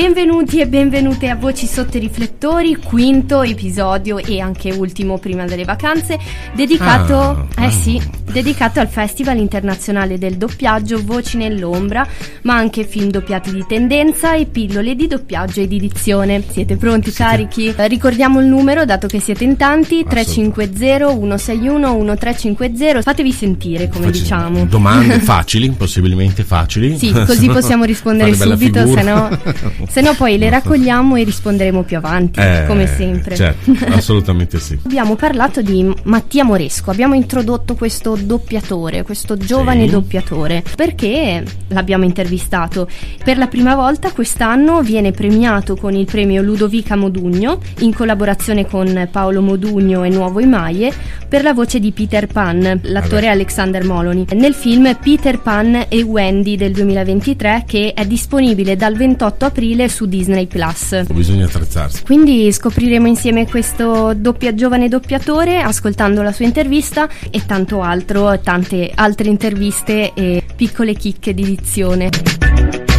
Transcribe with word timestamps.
Benvenuti 0.00 0.60
e 0.60 0.66
benvenute 0.66 1.28
a 1.28 1.36
Voci 1.36 1.66
sotto 1.66 1.98
i 1.98 2.00
riflettori, 2.00 2.74
quinto 2.76 3.42
episodio 3.42 4.16
e 4.16 4.40
anche 4.40 4.72
ultimo 4.72 5.18
prima 5.18 5.44
delle 5.44 5.64
vacanze, 5.66 6.18
dedicato, 6.54 7.46
Ah, 7.56 7.64
eh 7.64 7.66
ah. 7.66 7.70
sì, 7.70 8.00
dedicato 8.32 8.80
al 8.80 8.88
Festival 8.88 9.36
Internazionale 9.36 10.16
del 10.16 10.38
Doppiaggio 10.38 11.02
Voci 11.04 11.36
nell'ombra, 11.36 12.06
ma 12.44 12.54
anche 12.54 12.84
film 12.86 13.10
doppiati 13.10 13.52
di 13.52 13.62
tendenza 13.68 14.34
e 14.34 14.46
pillole 14.46 14.94
di 14.96 15.06
doppiaggio 15.06 15.60
e 15.60 15.68
di 15.68 15.76
edizione. 15.76 16.42
Siete 16.48 16.76
pronti, 16.76 17.12
carichi? 17.12 17.74
Eh, 17.76 17.86
Ricordiamo 17.86 18.40
il 18.40 18.46
numero, 18.46 18.86
dato 18.86 19.06
che 19.06 19.20
siete 19.20 19.44
in 19.44 19.58
tanti, 19.58 20.06
350 20.08 21.10
161 21.10 21.92
1350. 21.98 23.02
Fatevi 23.02 23.32
sentire, 23.32 23.88
come 23.90 24.06
Facci- 24.06 24.20
diciamo. 24.22 24.64
Domande 24.64 25.18
facili, 25.20 25.68
possibilmente 25.72 26.42
facili. 26.42 26.96
Sì, 26.96 27.12
così 27.12 27.48
possiamo 27.48 27.84
rispondere 27.84 28.34
subito, 28.34 28.86
se 28.86 29.02
no, 29.02 29.28
se 29.90 30.00
no 30.00 30.14
poi 30.14 30.38
le 30.38 30.48
raccogliamo 30.50 31.16
e 31.16 31.24
risponderemo 31.24 31.82
più 31.82 31.96
avanti, 31.96 32.38
Eh, 32.40 32.64
come 32.68 32.86
sempre. 32.86 33.34
Certo, 33.36 33.72
assolutamente 33.92 34.58
sì. 34.60 34.78
Abbiamo 34.84 35.16
parlato 35.16 35.62
di 35.62 35.92
Mattia 36.04 36.44
Moresco, 36.44 36.90
abbiamo 36.90 37.14
introdotto 37.14 37.74
questo 37.74 38.16
doppiatore, 38.20 39.02
questo 39.02 39.36
giovane 39.36 39.84
Sì. 39.86 39.90
doppiatore, 39.90 40.62
perché 40.76 41.42
l'abbiamo 41.68 42.04
intervistato. 42.04 42.88
Per 43.24 43.36
la 43.36 43.46
prima 43.48 43.74
volta 43.74 44.12
quest'anno 44.12 44.80
viene 44.82 45.10
premiato 45.10 45.76
con 45.76 45.94
il 45.94 46.04
premio 46.04 46.40
Ludovica 46.42 46.94
Modugno, 46.96 47.58
in 47.80 47.92
collaborazione 47.92 48.66
con 48.66 49.08
Paolo 49.10 49.40
Modugno 49.42 50.04
e 50.04 50.08
Nuovo 50.08 50.40
Imaie, 50.40 50.92
per 51.28 51.42
la 51.42 51.52
voce 51.52 51.80
di 51.80 51.90
Peter 51.92 52.26
Pan, 52.26 52.80
l'attore 52.84 53.22
Vabbè. 53.22 53.32
Alexander 53.32 53.84
Molony, 53.84 54.24
nel 54.34 54.54
film 54.54 54.96
Peter 55.02 55.40
Pan 55.40 55.86
e 55.88 56.02
Wendy 56.02 56.56
del 56.56 56.72
2023 56.72 57.64
che 57.66 57.92
è 57.94 58.04
disponibile 58.06 58.76
dal 58.76 58.94
28 58.96 59.44
aprile 59.46 59.79
su 59.88 60.06
Disney 60.06 60.46
Plus. 60.46 61.04
Bisogna 61.12 61.46
attrezzarsi. 61.46 62.02
Quindi 62.04 62.50
scopriremo 62.52 63.06
insieme 63.06 63.48
questo 63.48 64.14
doppia- 64.14 64.54
giovane 64.54 64.88
doppiatore 64.88 65.58
ascoltando 65.58 66.22
la 66.22 66.32
sua 66.32 66.44
intervista 66.44 67.08
e 67.30 67.44
tanto 67.46 67.82
altro, 67.82 68.38
tante 68.40 68.90
altre 68.94 69.28
interviste 69.28 70.12
e 70.14 70.42
piccole 70.56 70.94
chicche 70.94 71.34
di 71.34 71.44
dizione. 71.44 72.89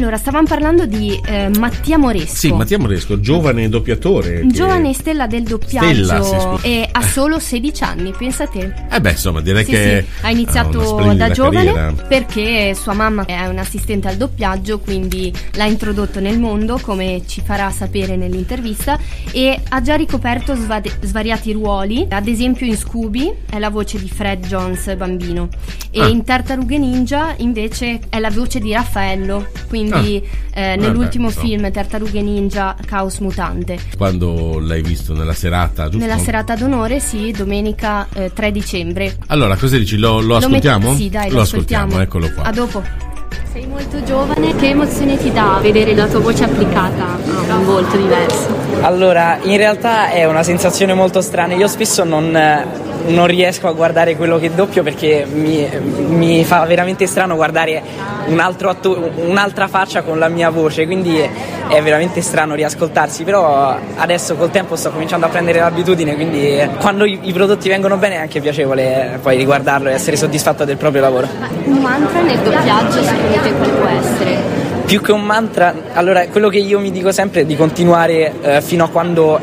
Allora, 0.00 0.16
stavamo 0.16 0.46
parlando 0.46 0.86
di 0.86 1.20
eh, 1.26 1.50
Mattia 1.58 1.98
Moresco. 1.98 2.34
Sì, 2.34 2.52
Mattia 2.52 2.78
Moresco, 2.78 3.20
giovane 3.20 3.68
doppiatore. 3.68 4.46
Giovane 4.46 4.94
stella 4.94 5.26
del 5.26 5.42
doppiaggio 5.42 6.22
Stella, 6.22 6.58
e 6.62 6.88
ha 6.90 7.02
solo 7.02 7.38
16 7.38 7.82
anni, 7.84 8.14
pensa 8.16 8.46
te. 8.46 8.72
Eh 8.90 8.98
beh, 9.00 9.10
insomma, 9.10 9.40
direi 9.42 9.64
Sì, 9.64 9.70
che 9.72 10.04
sì, 10.08 10.24
ha 10.26 10.30
iniziato 10.30 10.78
da 11.14 11.30
giovane 11.30 11.72
carriera. 11.72 11.92
perché 12.08 12.74
sua 12.74 12.94
mamma 12.94 13.26
è 13.26 13.46
un 13.46 13.58
assistente 13.58 14.08
al 14.08 14.16
doppiaggio, 14.16 14.78
quindi 14.78 15.30
l'ha 15.52 15.66
introdotto 15.66 16.18
nel 16.18 16.38
mondo, 16.38 16.78
come 16.80 17.22
ci 17.26 17.42
farà 17.44 17.70
sapere 17.70 18.16
nell'intervista, 18.16 18.98
e 19.32 19.60
ha 19.68 19.82
già 19.82 19.96
ricoperto 19.96 20.54
sva- 20.54 20.80
svariati 21.02 21.52
ruoli, 21.52 22.06
ad 22.08 22.26
esempio 22.26 22.64
in 22.64 22.76
Scooby 22.76 23.30
è 23.50 23.58
la 23.58 23.68
voce 23.68 23.98
di 23.98 24.08
Fred 24.08 24.46
Jones 24.46 24.94
bambino 24.96 25.48
e 25.90 26.00
Ah. 26.00 26.08
in 26.08 26.24
Tartarughe 26.24 26.78
Ninja 26.78 27.34
invece 27.38 28.00
è 28.08 28.18
la 28.18 28.30
voce 28.30 28.60
di 28.60 28.72
Raffaello, 28.72 29.46
quindi 29.68 29.88
eh, 30.52 30.76
nell'ultimo 30.76 31.28
Ah. 31.28 31.32
No. 31.34 31.40
film 31.40 31.70
Tartarughe 31.70 32.20
Ninja 32.22 32.76
Caos 32.86 33.18
Mutante. 33.18 33.78
Quando 33.96 34.58
l'hai 34.60 34.82
visto 34.82 35.12
nella 35.14 35.32
serata, 35.34 35.84
giusto? 35.88 35.98
Nella 36.06 36.18
serata 36.18 36.54
d'onore, 36.54 37.00
sì, 37.00 37.30
domenica 37.32 38.06
eh, 38.14 38.32
3 38.32 38.50
dicembre. 38.52 39.16
Allora, 39.28 39.56
cosa 39.56 39.76
dici? 39.76 39.96
Lo, 39.96 40.20
lo 40.20 40.20
Lo 40.20 40.34
met- 40.34 40.44
ascoltiamo? 40.44 40.94
sì, 40.94 41.08
dai, 41.10 41.30
lo, 41.30 41.40
ascoltiamo. 41.40 42.00
eccolo 42.00 42.30
qua. 42.32 42.44
A 42.44 42.52
dopo. 42.52 42.82
Sei 43.52 43.66
molto 43.66 44.02
giovane, 44.04 44.54
che 44.56 44.68
emozione 44.70 45.16
ti 45.18 45.32
dà 45.32 45.58
vedere 45.60 45.94
la 45.94 46.06
tua 46.06 46.20
voce 46.20 46.44
applicata 46.44 47.18
a 47.48 47.56
un 47.56 47.64
volto 47.64 47.96
diverso? 47.96 48.59
Allora, 48.82 49.38
in 49.42 49.58
realtà 49.58 50.08
è 50.08 50.24
una 50.24 50.42
sensazione 50.42 50.94
molto 50.94 51.20
strana. 51.20 51.52
Io 51.54 51.68
spesso 51.68 52.02
non, 52.02 52.30
non 53.06 53.26
riesco 53.26 53.68
a 53.68 53.72
guardare 53.72 54.16
quello 54.16 54.38
che 54.38 54.54
doppio 54.54 54.82
perché 54.82 55.26
mi, 55.30 55.68
mi 56.08 56.44
fa 56.44 56.64
veramente 56.64 57.06
strano 57.06 57.36
guardare 57.36 57.82
un 58.26 58.40
atto- 58.40 59.10
un'altra 59.26 59.68
faccia 59.68 60.02
con 60.02 60.18
la 60.18 60.28
mia 60.28 60.48
voce, 60.48 60.86
quindi 60.86 61.18
è 61.18 61.82
veramente 61.82 62.22
strano 62.22 62.54
riascoltarsi. 62.54 63.22
Però 63.22 63.76
adesso 63.96 64.34
col 64.34 64.50
tempo 64.50 64.76
sto 64.76 64.90
cominciando 64.90 65.26
a 65.26 65.28
prendere 65.28 65.60
l'abitudine, 65.60 66.14
quindi 66.14 66.58
quando 66.80 67.04
i, 67.04 67.18
i 67.22 67.32
prodotti 67.34 67.68
vengono 67.68 67.98
bene 67.98 68.14
è 68.14 68.18
anche 68.18 68.40
piacevole 68.40 69.18
poi 69.20 69.36
riguardarlo 69.36 69.90
e 69.90 69.92
essere 69.92 70.16
soddisfatto 70.16 70.64
del 70.64 70.78
proprio 70.78 71.02
lavoro. 71.02 71.28
Un 71.64 71.78
mantra 71.78 72.20
nel 72.22 72.38
doppiaggio 72.38 73.02
secondo 73.02 73.40
te 73.42 73.52
quale 73.52 73.72
può 73.72 73.88
essere? 73.88 74.79
Più 74.90 75.00
che 75.00 75.12
un 75.12 75.22
mantra, 75.22 75.72
allora 75.92 76.26
quello 76.26 76.48
che 76.48 76.58
io 76.58 76.80
mi 76.80 76.90
dico 76.90 77.12
sempre 77.12 77.42
è 77.42 77.44
di 77.44 77.54
continuare 77.54 78.32
eh, 78.42 78.60
fino 78.60 78.82
a 78.82 78.88
quando 78.88 79.38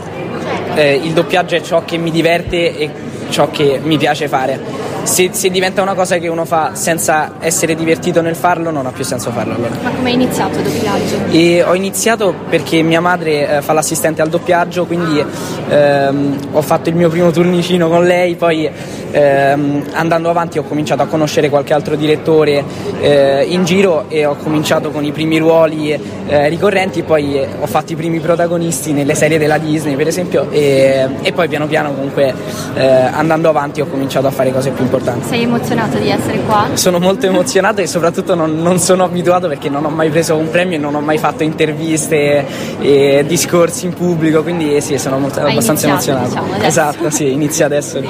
eh, 0.75 0.93
il 1.01 1.13
doppiaggio 1.13 1.55
è 1.55 1.61
ciò 1.61 1.85
che 1.85 1.95
mi 1.95 2.11
diverte 2.11 2.77
e 2.77 2.89
ciò 3.29 3.49
che 3.49 3.79
mi 3.81 3.97
piace 3.97 4.27
fare. 4.27 4.59
Se, 5.07 5.29
se 5.31 5.49
diventa 5.49 5.81
una 5.81 5.93
cosa 5.93 6.17
che 6.17 6.27
uno 6.27 6.43
fa 6.43 6.75
senza 6.75 7.35
essere 7.39 7.75
divertito 7.75 8.21
nel 8.21 8.35
farlo, 8.35 8.71
non 8.71 8.85
ha 8.85 8.91
più 8.91 9.05
senso 9.05 9.31
farlo 9.31 9.55
allora. 9.55 9.71
Ma 9.81 9.89
come 9.89 10.09
hai 10.09 10.15
iniziato 10.15 10.57
il 10.57 10.63
doppiaggio? 10.63 11.15
E 11.31 11.63
ho 11.63 11.73
iniziato 11.73 12.33
perché 12.49 12.81
mia 12.81 12.99
madre 12.99 13.57
eh, 13.57 13.61
fa 13.61 13.71
l'assistente 13.71 14.21
al 14.21 14.27
doppiaggio, 14.27 14.85
quindi 14.85 15.23
ehm, 15.69 16.37
ho 16.51 16.61
fatto 16.61 16.89
il 16.89 16.95
mio 16.95 17.09
primo 17.09 17.31
turnicino 17.31 17.87
con 17.87 18.05
lei, 18.05 18.35
poi 18.35 18.69
ehm, 19.11 19.85
andando 19.93 20.29
avanti 20.29 20.59
ho 20.59 20.63
cominciato 20.63 21.03
a 21.03 21.05
conoscere 21.05 21.49
qualche 21.49 21.73
altro 21.73 21.95
direttore 21.95 22.63
eh, 22.99 23.45
in 23.47 23.63
giro 23.63 24.05
e 24.09 24.25
ho 24.25 24.35
cominciato 24.35 24.91
con 24.91 25.05
i 25.05 25.13
primi 25.13 25.37
ruoli 25.37 25.91
eh, 26.27 26.49
ricorrenti, 26.49 27.03
poi 27.03 27.39
eh, 27.39 27.47
ho 27.57 27.65
fatto 27.65 27.93
i 27.93 27.95
primi 27.95 28.19
protagonisti 28.19 28.91
nelle 28.91 29.15
serie 29.15 29.39
della 29.39 29.57
Disney 29.57 29.95
per 29.95 30.07
esempio 30.07 30.51
e, 30.51 31.07
e 31.21 31.31
poi 31.31 31.47
piano 31.47 31.65
piano 31.65 31.93
comunque 31.93 32.33
eh, 32.75 32.85
andando 32.85 33.47
avanti 33.47 33.79
ho 33.79 33.87
cominciato 33.87 34.27
a 34.27 34.31
fare 34.31 34.51
cose 34.51 34.71
più 34.71 34.83
importanti. 34.83 34.96
Sei 35.27 35.43
emozionato 35.43 35.97
di 35.97 36.09
essere 36.09 36.39
qua? 36.41 36.69
Sono 36.73 36.99
molto 36.99 37.25
emozionato 37.25 37.81
e 37.81 37.87
soprattutto 37.87 38.35
non, 38.35 38.61
non 38.61 38.79
sono 38.79 39.03
abituato 39.03 39.47
perché 39.47 39.69
non 39.69 39.85
ho 39.85 39.89
mai 39.89 40.09
preso 40.09 40.35
un 40.35 40.49
premio 40.49 40.77
e 40.77 40.79
non 40.79 40.95
ho 40.95 41.01
mai 41.01 41.17
fatto 41.17 41.43
interviste 41.43 42.45
e 42.79 43.23
discorsi 43.27 43.85
in 43.85 43.93
pubblico, 43.93 44.43
quindi 44.43 44.79
sì, 44.81 44.97
sono 44.97 45.19
molto, 45.19 45.39
Hai 45.41 45.51
abbastanza 45.51 45.87
iniziato, 45.87 46.19
emozionato. 46.19 46.45
diciamo, 46.45 46.53
adesso. 46.53 46.67
esatto, 46.67 47.09
sì, 47.09 47.31
inizia 47.31 47.65
adesso. 47.65 48.01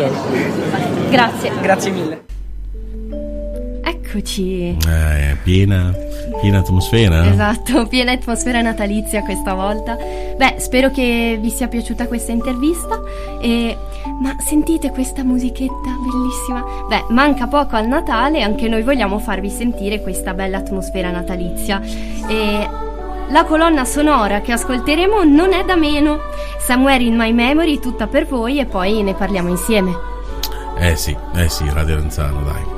Grazie. 1.10 1.52
Grazie 1.62 1.92
mille. 1.92 2.26
Eccoci. 3.84 4.78
Eh, 4.88 5.38
piena, 5.44 5.94
piena 6.42 6.60
atmosfera. 6.60 7.30
Esatto, 7.30 7.86
piena 7.90 8.14
atmosfera 8.14 8.62
natalizia 8.62 9.22
questa 9.22 9.54
volta. 9.54 9.98
Beh, 10.38 10.56
spero 10.60 10.92
che 10.92 11.38
vi 11.42 11.50
sia 11.50 11.68
piaciuta 11.68 12.08
questa 12.08 12.32
intervista 12.32 13.02
e 13.42 13.76
ma 14.20 14.36
sentite 14.40 14.92
questa 14.92 15.24
musichetta 15.24 15.90
bellissima? 16.00 16.64
Beh, 16.88 17.06
manca 17.14 17.48
poco 17.48 17.76
al 17.76 17.88
Natale, 17.88 18.42
anche 18.42 18.68
noi 18.68 18.84
vogliamo 18.84 19.20
farvi 19.20 19.50
sentire 19.50 20.02
questa 20.02 20.34
bella 20.34 20.58
atmosfera 20.58 21.12
natalizia. 21.12 21.82
E 22.28 22.70
la 23.30 23.44
colonna 23.46 23.86
sonora 23.86 24.42
che 24.42 24.54
ascolteremo 24.54 25.24
non 25.24 25.54
è 25.54 25.64
da 25.64 25.76
meno. 25.76 26.20
Somewhere 26.60 27.04
in 27.04 27.16
my 27.16 27.32
memory, 27.32 27.80
tutta 27.80 28.08
per 28.08 28.26
voi 28.26 28.60
e 28.60 28.66
poi 28.66 29.04
ne 29.04 29.14
parliamo 29.14 29.50
insieme. 29.50 29.92
Eh 30.80 30.96
sì, 30.96 31.16
eh 31.36 31.50
sì, 31.50 31.70
Radio 31.72 31.96
Renzano, 31.96 32.42
dai, 32.44 32.77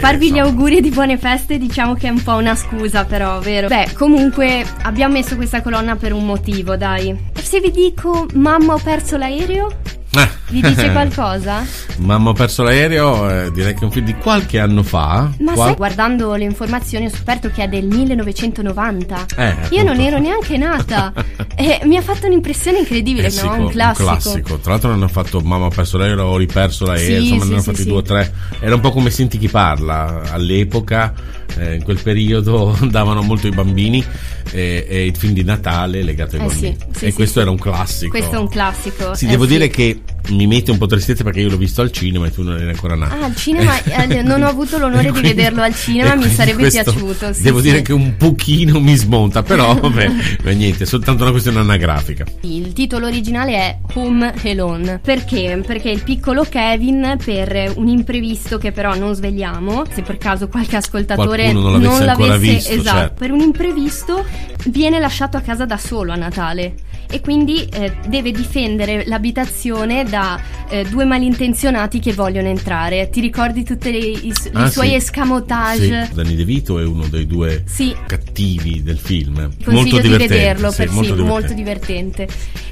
farvi 0.00 0.32
gli 0.32 0.38
auguri 0.38 0.80
di 0.80 0.88
buone 0.88 1.18
feste 1.18 1.58
diciamo 1.58 1.92
che 1.92 2.08
è 2.08 2.10
un 2.10 2.22
po' 2.22 2.32
una 2.32 2.54
scusa 2.54 3.04
però, 3.04 3.38
vero? 3.40 3.68
Beh, 3.68 3.92
comunque 3.92 4.64
abbiamo 4.84 5.12
messo 5.12 5.36
questa 5.36 5.60
colonna 5.60 5.94
per 5.94 6.14
un 6.14 6.24
motivo, 6.24 6.74
dai. 6.74 7.10
E 7.36 7.42
se 7.42 7.60
vi 7.60 7.70
dico 7.70 8.26
mamma 8.32 8.72
ho 8.72 8.80
perso 8.82 9.18
l'aereo? 9.18 9.89
Eh, 10.12 10.28
Vi 10.48 10.60
dice 10.60 10.90
qualcosa? 10.92 11.64
Mamma 11.98 12.30
ho 12.30 12.32
perso 12.32 12.62
l'aereo, 12.64 13.28
eh, 13.30 13.52
direi 13.52 13.74
che 13.74 13.80
è 13.80 13.84
un 13.84 13.92
film 13.92 14.06
di 14.06 14.14
qualche 14.14 14.58
anno 14.58 14.82
fa. 14.82 15.30
Ma 15.38 15.52
Qual- 15.52 15.68
sai, 15.68 15.76
guardando 15.76 16.34
le 16.34 16.44
informazioni 16.44 17.06
ho 17.06 17.10
scoperto 17.10 17.48
che 17.50 17.62
è 17.62 17.68
del 17.68 17.86
1990. 17.86 19.26
Eh, 19.36 19.54
Io 19.70 19.82
non 19.84 20.00
ero 20.00 20.18
neanche 20.18 20.56
nata. 20.56 21.12
e 21.54 21.80
mi 21.84 21.96
ha 21.96 22.02
fatto 22.02 22.26
un'impressione 22.26 22.78
incredibile, 22.78 23.28
Eh 23.28 23.42
no? 23.42 23.52
Un 23.52 23.64
co- 23.66 23.92
classico. 23.94 24.58
Tra 24.58 24.72
l'altro 24.72 24.88
ne 24.88 24.94
hanno 24.96 25.08
fatto 25.08 25.40
Mamma 25.40 25.66
ho 25.66 25.70
perso 25.70 25.96
l'aereo, 25.98 26.24
ho 26.26 26.36
riperso 26.36 26.86
l'aereo, 26.86 27.20
Sì, 27.22 27.28
insomma 27.34 27.42
sì, 27.42 27.48
ne 27.48 27.54
hanno 27.54 27.62
sì, 27.62 27.70
fatti 27.70 27.84
due 27.84 27.96
o 27.98 28.02
tre. 28.02 28.32
Era 28.58 28.74
un 28.74 28.80
po' 28.80 28.90
come 28.90 29.10
Senti 29.10 29.38
chi 29.38 29.48
parla. 29.48 30.22
All'epoca, 30.32 31.12
eh, 31.58 31.74
in 31.76 31.82
quel 31.82 32.00
periodo, 32.02 32.76
davano 32.90 33.22
molto 33.22 33.46
i 33.46 33.50
bambini 33.50 34.04
eh, 34.52 34.86
e 34.88 35.06
il 35.06 35.16
film 35.16 35.32
di 35.32 35.44
Natale 35.44 36.02
legato 36.02 36.36
ai 36.36 36.44
Eh 36.44 36.48
sì, 36.50 36.60
bambini. 36.60 36.76
sì, 36.92 37.04
e 37.04 37.10
sì, 37.10 37.14
questo 37.14 37.34
sì. 37.34 37.40
era 37.40 37.50
un 37.50 37.58
classico. 37.58 38.10
Questo 38.10 38.36
è 38.36 38.38
un 38.38 38.48
classico. 38.48 39.14
Sì, 39.14 39.26
eh 39.26 39.28
devo 39.28 39.44
sì. 39.44 39.50
dire 39.50 39.68
che 39.68 40.00
mi 40.30 40.46
mette 40.46 40.70
un 40.70 40.78
po' 40.78 40.86
tristezza 40.86 41.24
perché 41.24 41.40
io 41.40 41.48
l'ho 41.48 41.56
visto 41.56 41.80
al 41.80 41.90
cinema 41.90 42.26
e 42.26 42.30
tu 42.32 42.42
non 42.42 42.56
eri 42.56 42.68
ancora 42.70 42.94
nato. 42.94 43.14
Ah, 43.14 43.24
al 43.24 43.36
cinema 43.36 43.80
eh, 43.82 44.22
non 44.22 44.42
ho 44.42 44.48
avuto 44.48 44.78
l'onore 44.78 45.02
E 45.02 45.04
di 45.06 45.10
quindi- 45.10 45.28
vederlo 45.34 45.62
al 45.62 45.74
cinema, 45.74 46.10
mi 46.14 46.18
quindi 46.18 46.34
sarebbe 46.34 46.68
piaciuto. 46.68 47.32
sì, 47.32 47.42
devo 47.42 47.58
sì. 47.58 47.64
dire 47.64 47.82
che 47.82 47.92
un 47.92 48.16
pochino 48.16 48.80
mi 48.80 48.94
smonta, 48.96 49.42
però 49.42 49.74
vabbè, 49.80 50.10
beh, 50.42 50.54
niente, 50.54 50.84
è 50.84 50.86
soltanto 50.86 51.22
una 51.22 51.30
questione 51.30 51.58
anagrafica. 51.58 52.24
Il 52.42 52.72
titolo 52.72 53.06
originale 53.06 53.52
è 53.54 53.78
Home 53.94 54.32
Alone. 54.44 55.00
Perché? 55.02 55.62
Perché 55.66 55.90
il 55.90 56.02
piccolo 56.02 56.44
Kevin, 56.48 57.16
per 57.24 57.72
un 57.76 57.88
imprevisto 57.88 58.58
che 58.58 58.72
però 58.72 58.94
non 58.96 59.14
svegliamo, 59.14 59.84
se 59.92 60.02
per 60.02 60.18
caso 60.18 60.48
qualche 60.48 60.76
ascoltatore 60.76 61.50
Qualcuno 61.50 61.70
non 61.70 61.82
l'avesse 61.82 62.08
ancora 62.08 62.36
visto, 62.36 62.72
esatto, 62.72 62.98
certo. 62.98 63.14
per 63.18 63.30
un 63.32 63.40
imprevisto 63.40 64.24
viene 64.66 64.98
lasciato 64.98 65.36
a 65.36 65.40
casa 65.40 65.64
da 65.64 65.76
solo 65.76 66.12
a 66.12 66.16
Natale. 66.16 66.74
E 67.12 67.20
quindi 67.20 67.64
eh, 67.64 67.92
deve 68.06 68.30
difendere 68.30 69.04
l'abitazione 69.04 70.04
da 70.04 70.19
eh, 70.68 70.84
due 70.88 71.04
malintenzionati 71.04 71.98
che 72.00 72.12
vogliono 72.12 72.48
entrare. 72.48 73.08
Ti 73.10 73.20
ricordi 73.20 73.64
tutti 73.64 73.88
i, 73.88 74.26
i 74.28 74.32
su- 74.34 74.48
i 74.48 74.50
Ah, 74.54 74.70
suoi 74.70 74.88
sì. 74.90 74.94
escamotage? 74.96 76.06
Sì, 76.06 76.14
Danny 76.14 76.34
DeVito 76.36 76.78
è 76.78 76.84
uno 76.84 77.06
dei 77.08 77.26
due 77.26 77.62
Sì. 77.66 77.94
cattivi 78.06 78.82
del 78.82 78.98
film. 78.98 79.34
Consiglio 79.34 79.72
molto 79.72 79.96
di 79.96 80.02
divertente. 80.02 80.34
vederlo 80.34 80.70
sì, 80.70 80.76
per- 80.76 80.88
sì, 80.88 80.94
molto 80.94 81.24
molto, 81.24 81.52
divertente. 81.54 82.26
divertente. 82.26 82.28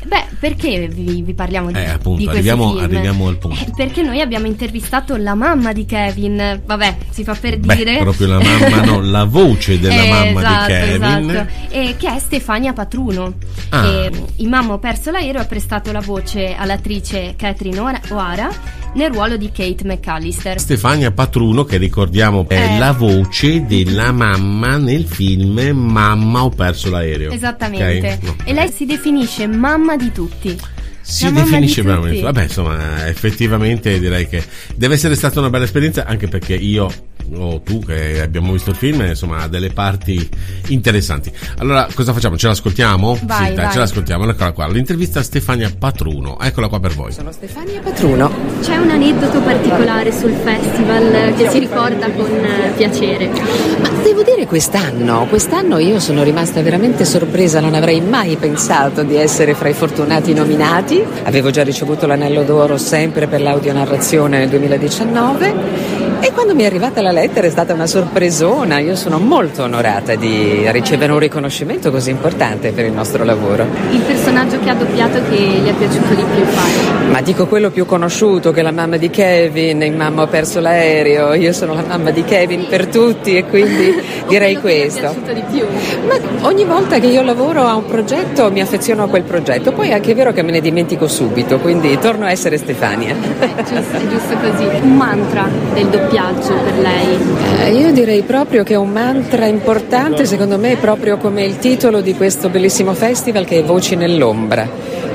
Beh, 0.08 0.24
perché 0.40 0.88
vi, 0.88 1.22
vi 1.22 1.34
parliamo 1.34 1.70
di, 1.70 1.78
Eh, 1.78 1.88
appunto, 1.90 2.20
di 2.22 2.28
arriviamo- 2.28 2.70
film? 2.72 2.84
arriviamo 2.84 3.28
al 3.28 3.36
punto. 3.36 3.60
Eh, 3.60 3.72
perché 3.76 4.02
noi 4.02 4.20
abbiamo 4.20 4.46
intervistato 4.46 5.16
la 5.16 5.34
mamma 5.34 5.72
di 5.72 5.84
Kevin. 5.84 6.60
Vabbè, 6.64 6.96
si 7.10 7.24
fa 7.24 7.34
per 7.34 7.58
Beh, 7.58 7.74
dire. 7.76 7.98
proprio 7.98 8.26
la 8.28 8.40
mamma, 8.40 8.84
no, 8.84 9.00
la 9.00 9.24
voce 9.28 9.78
della 9.78 10.02
Eh, 10.02 10.08
mamma 10.08 10.40
esatto, 10.40 10.66
di 10.66 10.78
Kevin. 10.78 11.30
esatto. 11.30 11.52
E 11.70 11.94
che 11.98 12.14
è 12.14 12.18
Stefania 12.18 12.72
Patruno. 12.72 13.34
Ah. 13.70 13.86
E 13.86 14.10
in 14.36 14.48
Mamma 14.48 14.72
ho 14.74 14.78
perso 14.78 15.10
l'aereo 15.10 15.42
ha 15.42 15.44
prestato 15.44 15.92
la 15.92 16.00
voce 16.00 16.54
all'attrice 16.54 17.27
Catherine 17.36 17.78
O'Hara- 17.78 18.50
nel 18.94 19.10
ruolo 19.10 19.36
di 19.36 19.50
Kate 19.52 19.84
McAllister. 19.84 20.58
Stefania 20.58 21.10
Patruno, 21.10 21.64
che 21.64 21.76
ricordiamo 21.76 22.46
è 22.48 22.74
Eh. 22.74 22.78
la 22.78 22.92
voce 22.92 23.64
della 23.66 24.12
mamma 24.12 24.76
nel 24.76 25.04
film 25.06 25.60
Mamma 25.74 26.44
ho 26.44 26.48
perso 26.48 26.90
l'aereo. 26.90 27.30
Esattamente. 27.30 28.18
Ok? 28.20 28.22
No. 28.22 28.36
E 28.44 28.52
lei 28.52 28.70
si 28.70 28.86
definisce 28.86 29.46
mamma 29.46 29.96
di 29.96 30.10
tutti. 30.12 30.58
Si 31.10 31.32
definisce 31.32 31.82
veramente. 31.82 32.10
tutti. 32.10 32.22
Vabbè, 32.22 32.42
insomma, 32.42 33.06
effettivamente 33.08 33.98
direi 33.98 34.28
che 34.28 34.44
deve 34.74 34.94
essere 34.94 35.14
stata 35.14 35.38
una 35.40 35.48
bella 35.48 35.64
esperienza, 35.64 36.04
anche 36.04 36.28
perché 36.28 36.54
io 36.54 36.90
o 37.34 37.60
tu 37.60 37.80
che 37.84 38.20
abbiamo 38.20 38.52
visto 38.52 38.70
il 38.70 38.76
film, 38.76 39.02
insomma, 39.02 39.42
ha 39.42 39.48
delle 39.48 39.70
parti 39.70 40.28
interessanti. 40.68 41.30
Allora, 41.58 41.86
cosa 41.92 42.12
facciamo? 42.12 42.36
Ce 42.36 42.46
l'ascoltiamo? 42.46 43.18
Vai, 43.22 43.48
sì, 43.48 43.54
dai, 43.54 43.64
vai. 43.64 43.72
ce 43.72 43.78
l'ascoltiamo. 43.78 44.28
Eccola 44.28 44.52
qua. 44.52 44.68
L'intervista 44.68 45.20
a 45.20 45.22
Stefania 45.22 45.70
Patruno. 45.76 46.38
Eccola 46.40 46.68
qua 46.68 46.80
per 46.80 46.94
voi. 46.94 47.12
Sono 47.12 47.32
Stefania 47.32 47.80
Patruno. 47.80 48.30
C'è 48.60 48.76
un 48.76 48.90
aneddoto 48.90 49.40
particolare 49.40 50.12
sul 50.12 50.32
festival 50.32 51.34
che 51.36 51.48
si 51.50 51.58
ricorda 51.58 52.10
con 52.10 52.30
eh, 52.30 52.72
piacere. 52.76 53.28
Ma 53.28 53.90
devo 54.02 54.22
dire 54.22 54.46
quest'anno, 54.46 55.26
quest'anno 55.26 55.78
io 55.78 56.00
sono 56.00 56.22
rimasta 56.22 56.62
veramente 56.62 57.04
sorpresa, 57.04 57.60
non 57.60 57.74
avrei 57.74 58.00
mai 58.00 58.36
pensato 58.36 59.02
di 59.02 59.16
essere 59.16 59.54
fra 59.54 59.68
i 59.68 59.74
fortunati 59.74 60.32
nominati. 60.32 60.97
Avevo 61.24 61.50
già 61.50 61.62
ricevuto 61.62 62.06
l'anello 62.06 62.42
d'oro 62.42 62.76
sempre 62.76 63.26
per 63.26 63.40
l'audionarrazione 63.40 64.38
nel 64.38 64.48
2019 64.48 65.97
e 66.20 66.32
quando 66.32 66.54
mi 66.54 66.64
è 66.64 66.66
arrivata 66.66 67.00
la 67.00 67.12
lettera 67.12 67.46
è 67.46 67.50
stata 67.50 67.72
una 67.72 67.86
sorpresona. 67.86 68.80
Io 68.80 68.96
sono 68.96 69.18
molto 69.18 69.62
onorata 69.62 70.16
di 70.16 70.68
ricevere 70.72 71.12
un 71.12 71.20
riconoscimento 71.20 71.92
così 71.92 72.10
importante 72.10 72.72
per 72.72 72.84
il 72.86 72.92
nostro 72.92 73.24
lavoro. 73.24 73.64
Il 73.90 74.00
personaggio 74.00 74.58
che 74.58 74.68
ha 74.68 74.74
doppiato 74.74 75.20
che 75.30 75.36
gli 75.36 75.66
è 75.66 75.72
piaciuto 75.72 76.14
di 76.14 76.24
più 76.34 76.44
fare. 76.44 77.06
Ma 77.10 77.20
dico 77.20 77.46
quello 77.46 77.70
più 77.70 77.86
conosciuto 77.86 78.50
che 78.50 78.60
è 78.60 78.62
la 78.62 78.72
mamma 78.72 78.96
di 78.96 79.10
Kevin, 79.10 79.82
in 79.82 79.94
Mamma 79.96 80.22
ho 80.22 80.26
perso 80.26 80.58
l'aereo, 80.60 81.34
io 81.34 81.52
sono 81.52 81.74
la 81.74 81.84
mamma 81.86 82.10
di 82.10 82.24
Kevin 82.24 82.66
per 82.68 82.86
tutti 82.88 83.36
e 83.36 83.44
quindi 83.44 83.94
direi 84.26 84.54
che 84.54 84.60
questo. 84.60 85.00
piaciuto 85.00 85.32
di 85.32 85.42
più. 85.50 85.66
Ma 86.06 86.48
ogni 86.48 86.64
volta 86.64 86.98
che 86.98 87.06
io 87.06 87.22
lavoro 87.22 87.64
a 87.64 87.76
un 87.76 87.86
progetto 87.86 88.50
mi 88.50 88.60
affeziono 88.60 89.04
a 89.04 89.08
quel 89.08 89.22
progetto, 89.22 89.72
poi 89.72 89.90
è 89.90 89.92
anche 89.92 90.14
vero 90.14 90.32
che 90.32 90.42
me 90.42 90.50
ne 90.50 90.60
dimentico 90.60 91.06
subito, 91.06 91.58
quindi 91.58 91.96
torno 91.98 92.24
a 92.26 92.30
essere 92.30 92.58
Stefania. 92.58 93.14
Giusto, 93.14 93.96
è 93.96 94.08
giusto 94.08 94.34
così. 94.36 94.64
Un 94.82 94.96
mantra 94.96 95.48
del 95.72 95.86
doppiaggio 95.86 96.07
per 96.08 96.78
lei. 96.78 97.18
Eh, 97.60 97.72
io 97.72 97.92
direi 97.92 98.22
proprio 98.22 98.64
che 98.64 98.74
un 98.74 98.90
mantra 98.90 99.46
importante 99.46 100.24
secondo 100.24 100.58
me 100.58 100.72
è 100.72 100.76
proprio 100.76 101.18
come 101.18 101.44
il 101.44 101.58
titolo 101.58 102.00
di 102.00 102.14
questo 102.14 102.48
bellissimo 102.48 102.94
festival 102.94 103.44
che 103.44 103.58
è 103.58 103.62
Voci 103.62 103.94
nell'ombra. 103.94 104.68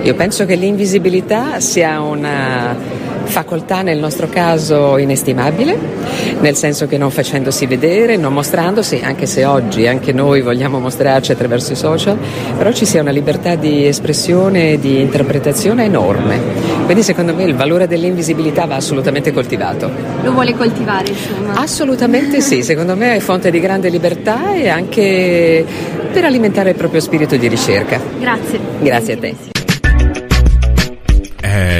Io 0.04 0.16
penso 0.16 0.45
che 0.45 0.56
l'invisibilità 0.56 1.60
sia 1.60 2.01
una 2.01 2.75
facoltà 3.24 3.81
nel 3.81 3.98
nostro 4.00 4.28
caso 4.28 4.98
inestimabile, 4.98 5.78
nel 6.40 6.56
senso 6.56 6.88
che 6.88 6.98
non 6.98 7.10
facendosi 7.12 7.66
vedere, 7.66 8.18
non 8.18 8.34
mostrandosi, 8.34 9.02
anche 9.04 9.25
se 9.25 9.46
oggi 9.46 9.88
anche 9.88 10.12
noi 10.12 10.42
vogliamo 10.42 10.80
mostrarci 10.80 11.31
attraverso 11.31 11.74
i 11.74 11.75
social, 11.75 12.18
però 12.58 12.72
ci 12.72 12.86
sia 12.86 13.02
una 13.02 13.12
libertà 13.12 13.56
di 13.56 13.86
espressione 13.86 14.74
e 14.74 14.80
di 14.80 15.00
interpretazione 15.02 15.86
enorme. 15.86 16.40
Quindi 16.86 17.04
secondo 17.04 17.34
me 17.34 17.44
il 17.44 17.56
valore 17.56 17.88
dell'invisibilità 17.88 18.66
va 18.66 18.75
assolutamente 18.75 19.31
coltivato. 19.31 19.90
Lo 20.22 20.31
vuole 20.31 20.54
coltivare, 20.54 21.10
insomma. 21.10 21.54
Assolutamente 21.56 22.42
sì, 22.42 22.62
secondo 22.64 22.96
me 22.96 23.16
è 23.16 23.19
fonte 23.19 23.52
di 23.52 23.60
grande 23.60 23.90
libertà 23.90 24.54
e 24.54 24.69
anche 24.69 25.66
per 26.12 26.26
alimentare 26.26 26.72
il 26.72 26.76
proprio 26.76 27.02
spirito 27.02 27.36
di 27.36 27.48
ricerca. 27.48 28.00
Grazie. 28.19 28.60
Grazie 28.80 29.14
a 29.14 29.18
te. 29.18 29.53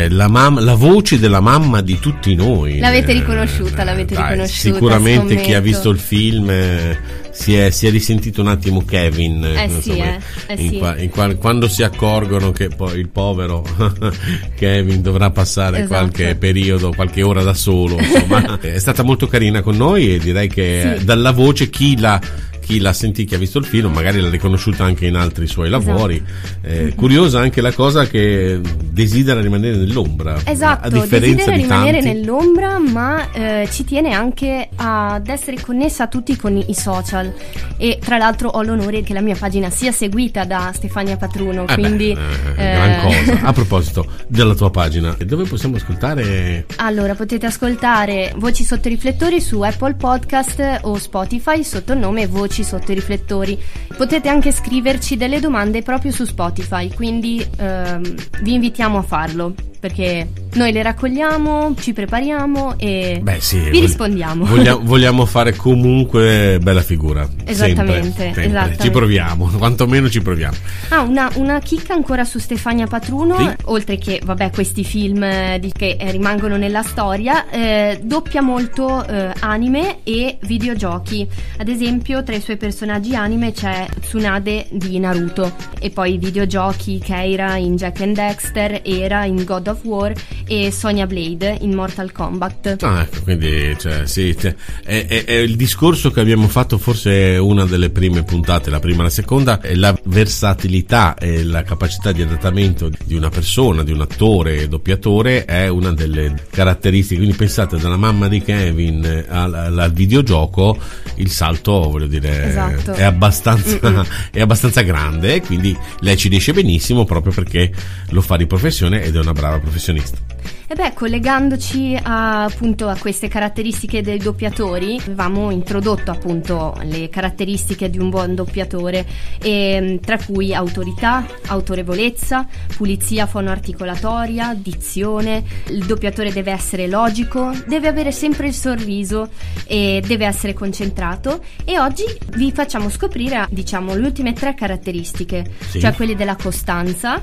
Eh, 0.04 0.10
la, 0.10 0.28
mam- 0.28 0.60
la 0.60 0.76
voce 0.76 1.20
della 1.20 1.40
mamma 1.40 1.82
di 1.82 2.00
tutti 2.00 2.36
noi. 2.36 2.80
L'avete 2.80 3.12
Eh, 3.12 3.14
riconosciuta, 3.16 3.84
l'avete 3.84 4.14
dai, 4.16 4.30
riconosciuta, 4.32 4.74
Sicuramente 4.74 5.36
chi 5.38 5.54
ha 5.54 5.60
visto 5.60 5.90
il 5.90 6.00
film 6.00 6.50
eh, 6.50 6.98
si, 7.32 7.56
è, 7.56 7.70
si 7.70 7.88
è 7.88 7.90
risentito 7.90 8.42
un 8.42 8.48
attimo 8.48 8.84
Kevin. 8.86 9.44
Eh 9.44 9.70
sì, 9.70 9.90
insomma, 9.90 10.06
eh, 10.06 10.20
eh 10.48 10.62
in 10.62 10.70
sì. 10.70 10.78
qua- 10.78 10.98
in 10.98 11.10
qua- 11.10 11.36
quando 11.36 11.68
si 11.68 11.84
accorgono 11.84 12.52
che 12.52 12.70
poi 12.70 13.00
il 13.00 13.10
povero 13.10 13.64
Kevin 14.56 15.02
dovrà 15.02 15.30
passare 15.32 15.78
Esatto. 15.78 15.94
qualche 15.94 16.36
periodo, 16.36 16.92
qualche 16.94 17.22
ora 17.24 17.44
da 17.44 17.54
solo. 17.54 17.98
Insomma, 18.00 18.60
è 18.62 18.80
stata 18.80 19.04
molto 19.04 19.28
carina 19.28 19.62
con 19.62 19.76
noi 19.76 20.14
e 20.16 20.20
direi 20.20 20.48
che 20.48 20.62
Sì. 20.82 21.02
eh, 21.02 21.04
dalla 21.04 21.32
voce 21.32 21.70
chi 21.70 21.98
la 22.00 22.20
chi 22.64 22.80
l'ha 22.80 22.94
sentita, 22.94 23.30
chi 23.30 23.36
ha 23.36 23.38
visto 23.38 23.60
il 23.60 23.66
film, 23.66 23.92
magari 23.92 24.20
l'ha 24.20 24.30
riconosciuta 24.30 24.84
anche 24.84 25.06
in 25.06 25.16
altri 25.16 25.48
suoi 25.48 25.68
Esatto. 25.68 25.86
lavori. 25.86 26.24
Eh, 26.62 26.94
curiosa 26.96 27.40
anche 27.40 27.62
la 27.62 27.74
cosa 27.74 28.08
che 28.08 28.60
desidera 28.64 29.42
rimanere 29.42 29.76
nell'ombra. 29.76 30.40
Esatto, 30.46 30.90
desidera 30.90 31.52
rimanere 31.54 32.00
tanti. 32.00 32.14
nell'ombra, 32.20 32.80
ma 32.80 33.32
eh, 33.32 33.68
ci 33.72 33.84
tiene 33.84 34.14
anche 34.14 34.70
ad 34.76 35.28
essere 35.28 35.60
connessa 35.60 36.04
a 36.06 36.08
tutti 36.08 36.36
con 36.38 36.56
i, 36.58 36.74
social. 36.74 37.34
E 37.78 38.00
tra 38.04 38.18
l'altro 38.18 38.50
ho 38.50 38.62
l'onore 38.62 39.04
che 39.04 39.14
la 39.14 39.22
mia 39.22 39.36
pagina 39.36 39.70
sia 39.70 39.92
seguita 39.92 40.46
da 40.46 40.72
Stefania 40.74 41.18
Patruno, 41.18 41.64
Eh 41.64 41.66
beh, 41.66 41.74
quindi 41.74 42.12
eh, 42.12 42.16
eh, 42.56 42.74
gran 42.74 43.02
cosa. 43.02 43.40
A 43.48 43.54
proposito 43.54 44.08
della 44.28 44.56
tua 44.56 44.72
pagina, 44.72 45.16
dove 45.26 45.44
possiamo 45.44 45.76
ascoltare? 45.76 46.66
Allora, 46.78 47.14
potete 47.16 47.46
ascoltare 47.46 48.34
Voci 48.38 48.64
sotto 48.64 48.88
i 48.88 48.92
riflettori 48.92 49.42
su 49.42 49.60
Apple 49.62 49.96
Podcast 49.96 50.80
o 50.84 50.98
Spotify 50.98 51.64
sotto 51.64 51.94
il 51.94 52.00
nome 52.00 52.28
Voci 52.28 52.53
sotto 52.62 52.92
i 52.92 52.96
riflettori. 52.96 53.60
Potete 53.98 54.30
anche 54.30 54.52
scriverci 54.52 55.18
delle 55.18 55.40
domande 55.40 55.82
proprio 55.82 56.12
su 56.12 56.26
Spotify, 56.26 56.94
quindi 56.94 57.44
ehm, 57.58 58.16
vi 58.42 58.54
invitiamo 58.54 59.00
a 59.00 59.02
farlo 59.02 59.56
perché 59.88 60.30
noi 60.54 60.72
le 60.72 60.82
raccogliamo, 60.82 61.76
ci 61.78 61.92
prepariamo 61.92 62.76
e 62.78 63.20
Beh, 63.22 63.42
sì, 63.42 63.58
vi 63.58 63.64
vogli- 63.72 63.82
rispondiamo. 63.82 64.46
Voglia- 64.46 64.76
vogliamo 64.82 65.26
fare 65.26 65.54
comunque 65.58 66.58
bella 66.62 66.82
figura. 66.82 67.28
Esattamente, 67.44 68.02
Sempre, 68.04 68.24
sempre. 68.24 68.46
esattamente. 68.46 68.84
Ci 68.84 68.90
proviamo, 68.92 69.46
quantomeno 69.58 70.10
ci 70.10 70.22
proviamo. 70.22 70.56
Ah, 70.88 71.02
una, 71.02 71.30
una 71.36 71.60
chicca 71.60 71.94
ancora 71.94 72.24
su 72.24 72.40
Stefania 72.40 72.88
Patruno, 72.88 73.38
Sì. 73.40 73.50
oltre 73.66 73.98
che, 73.98 74.22
vabbè, 74.24 74.52
questi 74.52 74.86
film 74.86 75.22
eh, 75.22 75.58
di- 75.60 75.74
che 75.76 75.98
eh, 76.00 76.12
rimangono 76.12 76.56
nella 76.56 76.82
storia, 76.82 77.50
eh, 77.50 78.00
doppia 78.02 78.42
molto 78.42 79.06
eh, 79.06 79.34
anime 79.42 79.98
e 80.04 80.38
videogiochi. 80.44 81.28
Ad 81.58 81.68
esempio, 81.68 82.24
tra 82.24 82.36
i 82.38 82.42
suoi 82.42 82.56
personaggi 82.56 83.16
anime 83.16 83.52
c'è 83.52 83.86
Tsunade 84.00 84.68
di 84.72 84.98
Naruto 84.98 85.52
e 85.78 85.90
poi 85.90 86.18
videogiochi 86.18 87.00
Keira 87.00 87.58
in 87.58 87.76
Jack 87.76 88.00
and 88.00 88.16
Dexter, 88.16 88.80
Era 88.86 89.26
in 89.26 89.44
God 89.44 89.68
of 89.68 89.73
of 89.74 89.84
War 89.84 90.14
e 90.48 90.72
Sonya 90.72 91.06
Blade 91.06 91.58
in 91.62 91.74
Mortal 91.74 92.12
Kombat. 92.12 92.78
Ah, 92.82 93.02
ecco, 93.02 93.22
quindi 93.24 93.76
cioè, 93.78 94.06
sì, 94.06 94.36
cioè, 94.38 94.56
è, 94.84 95.06
è, 95.06 95.26
è, 95.26 95.34
il 95.34 95.56
discorso 95.56 96.12
che 96.12 96.20
abbiamo 96.20 96.48
fatto 96.48 96.78
forse 96.78 97.38
una 97.38 97.66
delle 97.66 97.90
prime 97.90 98.24
puntate, 98.24 98.70
la 98.70 98.80
prima 98.80 99.02
e 99.02 99.04
la 99.04 99.10
seconda, 99.10 99.60
è 99.60 99.76
la 99.76 99.98
versatilità 100.06 101.16
e 101.16 101.44
la 101.44 101.64
capacità 101.64 102.12
di 102.12 102.22
adattamento 102.22 102.90
di 103.06 103.16
una 103.16 103.30
persona, 103.30 103.84
di 103.84 103.92
un 103.92 104.02
attore, 104.02 104.68
doppiatore, 104.68 105.46
è 105.46 105.68
una 105.68 105.92
delle 105.92 106.34
caratteristiche. 106.50 107.20
Quindi 107.20 107.36
pensate, 107.36 107.78
dalla 107.78 107.98
mamma 107.98 108.28
di 108.28 108.42
Kevin 108.42 109.26
al, 109.28 109.54
al 109.54 109.92
videogioco, 109.94 110.78
il 111.16 111.30
salto, 111.30 111.90
voglio 111.90 112.08
dire, 112.08 112.50
esatto. 112.50 112.94
è, 112.94 113.04
abbastanza, 113.04 114.06
è 114.32 114.42
abbastanza 114.42 114.82
grande, 114.82 115.42
quindi 115.42 115.76
lei 116.00 116.18
ci 116.18 116.30
riesce 116.30 116.54
benissimo 116.54 117.04
proprio 117.04 117.34
perché 117.34 117.72
lo 118.10 118.22
fa 118.22 118.38
di 118.38 118.46
professione 118.46 119.04
ed 119.04 119.16
è 119.16 119.20
una 119.20 119.34
brava 119.34 119.60
professionista. 119.64 120.18
E 120.66 120.76
beh, 120.76 120.94
collegandoci 120.94 121.96
a, 122.02 122.46
appunto 122.46 122.88
a 122.88 122.98
queste 122.98 123.28
caratteristiche 123.28 124.02
dei 124.02 124.18
doppiatori, 124.18 124.98
avevamo 125.04 125.52
introdotto 125.52 126.10
appunto 126.10 126.76
le 126.84 127.10
caratteristiche 127.10 127.90
di 127.90 128.00
un 128.00 128.10
buon 128.10 128.34
doppiatore, 128.34 129.06
e, 129.40 130.00
tra 130.04 130.18
cui 130.18 130.54
autorità, 130.54 131.26
autorevolezza, 131.48 132.48
pulizia 132.76 133.28
fonoarticolatoria, 133.28 134.56
dizione, 134.58 135.44
il 135.68 135.86
doppiatore 135.86 136.32
deve 136.32 136.52
essere 136.52 136.88
logico, 136.88 137.52
deve 137.68 137.88
avere 137.88 138.12
sempre 138.12 138.48
il 138.48 138.54
sorriso 138.54 139.30
e 139.68 140.02
deve 140.06 140.26
essere 140.26 140.54
concentrato 140.54 141.44
e 141.66 141.78
oggi 141.78 142.06
vi 142.36 142.52
facciamo 142.52 142.90
scoprire 142.90 143.48
diciamo 143.52 143.94
le 143.94 144.06
ultime 144.06 144.34
tre 144.34 144.56
caratteristiche, 144.56 145.46
sì. 145.60 145.80
cioè 145.80 145.94
quelle 145.94 146.16
della 146.16 146.36
costanza, 146.36 147.22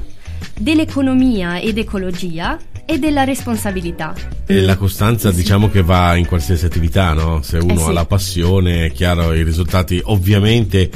dell'economia 0.59 1.59
ed 1.59 1.79
ecologia 1.79 2.59
e 2.85 2.99
della 2.99 3.23
responsabilità. 3.23 4.15
E 4.47 4.61
la 4.63 4.77
costanza 4.77 5.31
sì. 5.31 5.37
diciamo 5.37 5.71
che 5.71 5.83
va 5.83 6.17
in 6.17 6.27
qualsiasi 6.27 6.65
attività, 6.65 7.13
no? 7.13 7.41
Se 7.41 7.59
uno 7.59 7.75
eh 7.75 7.79
sì. 7.79 7.89
ha 7.89 7.93
la 7.93 8.05
passione, 8.05 8.87
è 8.87 8.93
chiaro, 8.93 9.33
i 9.33 9.45
risultati 9.45 10.01
ovviamente, 10.05 10.91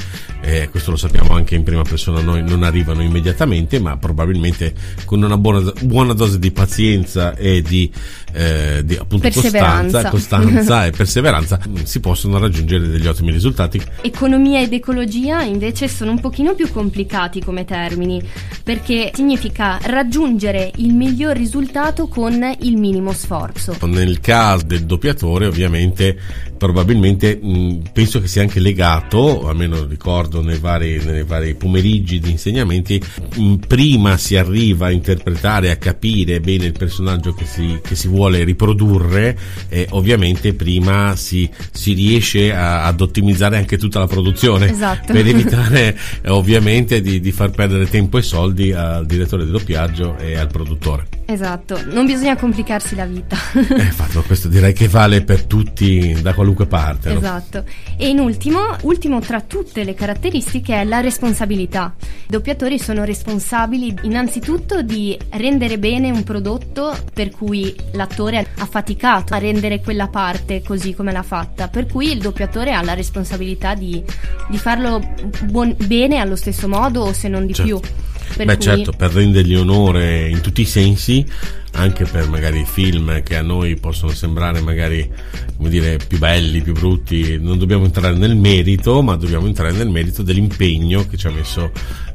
eh, 0.45 0.69
questo 0.69 0.91
lo 0.91 0.97
sappiamo 0.97 1.33
anche 1.33 1.55
in 1.55 1.63
prima 1.63 1.81
persona, 1.81 2.21
noi 2.21 2.43
non 2.43 2.61
arrivano 2.61 3.01
immediatamente, 3.01 3.79
ma 3.79 3.97
probabilmente 3.97 4.75
con 5.03 5.23
una 5.23 5.37
buona, 5.37 5.71
buona 5.81 6.13
dose 6.13 6.37
di 6.37 6.51
pazienza 6.51 7.35
e 7.35 7.63
di, 7.63 7.91
eh, 8.31 8.83
di 8.85 8.95
appunto 8.95 9.27
costanza, 9.31 10.09
costanza 10.09 10.85
e 10.87 10.91
perseveranza 10.91 11.59
si 11.83 11.99
possono 11.99 12.37
raggiungere 12.37 12.87
degli 12.87 13.07
ottimi 13.07 13.31
risultati. 13.31 13.81
Economia 14.01 14.61
ed 14.61 14.71
ecologia 14.71 15.41
invece 15.41 15.87
sono 15.87 16.11
un 16.11 16.19
pochino 16.19 16.53
più 16.53 16.69
complicati 16.69 17.41
come 17.41 17.65
termini, 17.65 18.21
perché 18.63 19.11
significa 19.15 19.79
raggiungere 19.81 20.71
il 20.75 20.93
miglior 20.93 21.35
risultato 21.35 22.07
con 22.07 22.55
il 22.59 22.77
minimo 22.77 23.13
sforzo. 23.13 23.75
Nel 23.81 24.19
caso 24.19 24.65
del 24.65 24.85
doppiatore 24.85 25.47
ovviamente 25.47 26.53
probabilmente 26.57 27.39
mh, 27.41 27.91
penso 27.93 28.21
che 28.21 28.27
sia 28.27 28.41
anche 28.41 28.59
legato, 28.59 29.47
almeno 29.47 29.85
ricordo 29.85 30.41
nei 30.41 30.57
vari, 30.57 31.03
nei 31.03 31.23
vari 31.23 31.55
pomeriggi 31.55 32.19
di 32.19 32.31
insegnamenti, 32.31 33.01
mh, 33.35 33.55
prima 33.67 34.17
si 34.17 34.35
arriva 34.35 34.87
a 34.87 34.91
interpretare, 34.91 35.71
a 35.71 35.75
capire 35.77 36.39
bene 36.39 36.65
il 36.65 36.71
personaggio 36.71 37.33
che 37.33 37.45
si, 37.45 37.79
che 37.83 37.95
si 37.95 38.07
vuole 38.07 38.43
riprodurre 38.43 39.37
e 39.69 39.87
ovviamente 39.91 40.53
prima 40.53 41.15
si, 41.15 41.49
si 41.71 41.93
riesce 41.93 42.53
a, 42.53 42.85
ad 42.85 43.01
ottimizzare 43.01 43.57
anche 43.57 43.77
tutta 43.77 43.99
la 43.99 44.07
produzione 44.07 44.71
esatto. 44.71 45.11
per 45.13 45.27
evitare 45.27 45.97
ovviamente 46.27 47.01
di, 47.01 47.19
di 47.19 47.31
far 47.31 47.51
perdere 47.51 47.89
tempo 47.89 48.17
e 48.17 48.21
soldi 48.21 48.71
al 48.71 49.05
direttore 49.05 49.45
di 49.45 49.51
doppiaggio 49.51 50.17
e 50.17 50.37
al 50.37 50.47
produttore. 50.47 51.07
Esatto, 51.27 51.79
non 51.91 52.05
bisogna 52.05 52.35
complicarsi 52.35 52.95
la 52.95 53.05
vita. 53.05 53.35
eh, 53.53 53.81
infatti, 53.81 54.17
questo 54.25 54.47
direi 54.47 54.73
che 54.73 54.87
vale 54.87 55.23
per 55.23 55.43
tutti 55.45 56.15
da 56.21 56.33
qualunque 56.33 56.54
parte. 56.63 57.13
Esatto. 57.13 57.57
No? 57.57 57.65
E 57.97 58.07
in 58.07 58.19
ultimo, 58.19 58.59
ultimo 58.83 59.19
tra 59.19 59.41
tutte 59.41 59.83
le 59.83 59.93
caratteristiche 59.93 60.75
è 60.75 60.83
la 60.85 61.01
responsabilità. 61.01 61.93
I 61.99 62.07
doppiatori 62.29 62.79
sono 62.79 63.03
responsabili 63.03 63.93
innanzitutto 64.03 64.81
di 64.81 65.17
rendere 65.31 65.77
bene 65.77 66.09
un 66.09 66.23
prodotto 66.23 66.95
per 67.13 67.31
cui 67.31 67.75
l'attore 67.91 68.47
ha 68.57 68.65
faticato 68.65 69.33
a 69.33 69.37
rendere 69.37 69.81
quella 69.81 70.07
parte 70.07 70.61
così 70.61 70.93
come 70.93 71.11
l'ha 71.11 71.23
fatta, 71.23 71.67
per 71.67 71.87
cui 71.87 72.11
il 72.11 72.19
doppiatore 72.19 72.73
ha 72.73 72.81
la 72.81 72.93
responsabilità 72.93 73.73
di, 73.75 74.01
di 74.49 74.57
farlo 74.57 75.01
buon, 75.43 75.75
bene 75.85 76.17
allo 76.17 76.35
stesso 76.35 76.67
modo 76.67 77.01
o 77.01 77.13
se 77.13 77.27
non 77.27 77.45
di 77.45 77.53
certo. 77.53 77.79
più. 77.79 77.89
Per 78.35 78.45
Beh 78.45 78.55
cui... 78.55 78.63
certo, 78.63 78.91
per 78.91 79.11
rendergli 79.11 79.55
onore 79.55 80.29
in 80.29 80.41
tutti 80.41 80.61
i 80.61 80.65
sensi, 80.65 81.25
anche 81.71 82.05
per 82.05 82.29
magari 82.29 82.65
film 82.65 83.21
che 83.23 83.35
a 83.35 83.41
noi 83.41 83.75
possono 83.75 84.11
sembrare 84.11 84.61
magari 84.61 85.09
come 85.57 85.69
dire, 85.69 85.97
più 86.05 86.17
belli, 86.17 86.61
più 86.61 86.73
brutti, 86.73 87.37
non 87.39 87.57
dobbiamo 87.57 87.85
entrare 87.85 88.15
nel 88.15 88.35
merito, 88.35 89.01
ma 89.01 89.15
dobbiamo 89.15 89.47
entrare 89.47 89.71
nel 89.71 89.89
merito 89.89 90.21
dell'impegno 90.21 91.07
che 91.07 91.17
ci 91.17 91.27
ha 91.27 91.31
messo 91.31 91.71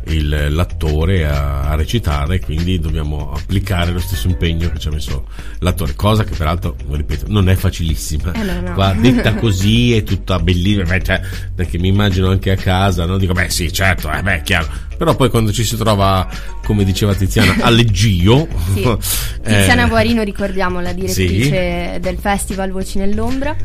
il, 0.06 0.46
l'attore 0.50 1.26
a, 1.26 1.62
a, 1.62 1.74
recitare, 1.74 2.40
quindi 2.40 2.78
dobbiamo 2.78 3.32
applicare 3.32 3.92
lo 3.92 4.00
stesso 4.00 4.28
impegno 4.28 4.70
che 4.70 4.78
ci 4.78 4.88
ha 4.88 4.90
messo 4.90 5.26
l'attore, 5.58 5.94
cosa 5.94 6.24
che 6.24 6.34
peraltro, 6.34 6.76
ripeto, 6.90 7.26
non 7.28 7.48
è 7.48 7.54
facilissima. 7.54 8.32
Eh 8.32 8.42
no, 8.42 8.60
no. 8.60 8.72
Qua 8.72 8.92
detta 8.92 9.34
così 9.34 9.94
è 9.94 10.02
tutta 10.02 10.38
bellissima, 10.38 11.00
cioè, 11.00 11.20
perché 11.54 11.78
mi 11.78 11.88
immagino 11.88 12.28
anche 12.28 12.50
a 12.50 12.56
casa, 12.56 13.04
no? 13.04 13.18
dico, 13.18 13.32
beh 13.32 13.50
sì, 13.50 13.72
certo, 13.72 14.10
eh, 14.10 14.22
beh, 14.22 14.42
chiaro. 14.42 14.68
Però 14.96 15.16
poi 15.16 15.30
quando 15.30 15.52
ci 15.52 15.64
si 15.64 15.76
trova, 15.76 16.28
come 16.64 16.84
diceva 16.84 17.14
Tiziana, 17.14 17.56
a 17.64 17.70
Leggio... 17.70 18.46
Sì. 18.74 18.82
Tiziana 19.42 19.86
eh, 19.86 19.88
Guarino, 19.88 20.22
ricordiamo, 20.22 20.80
la 20.80 20.92
direttrice 20.92 21.92
sì. 21.94 22.00
del 22.00 22.18
festival 22.18 22.70
Voci 22.70 22.98
nell'Ombra. 22.98 23.56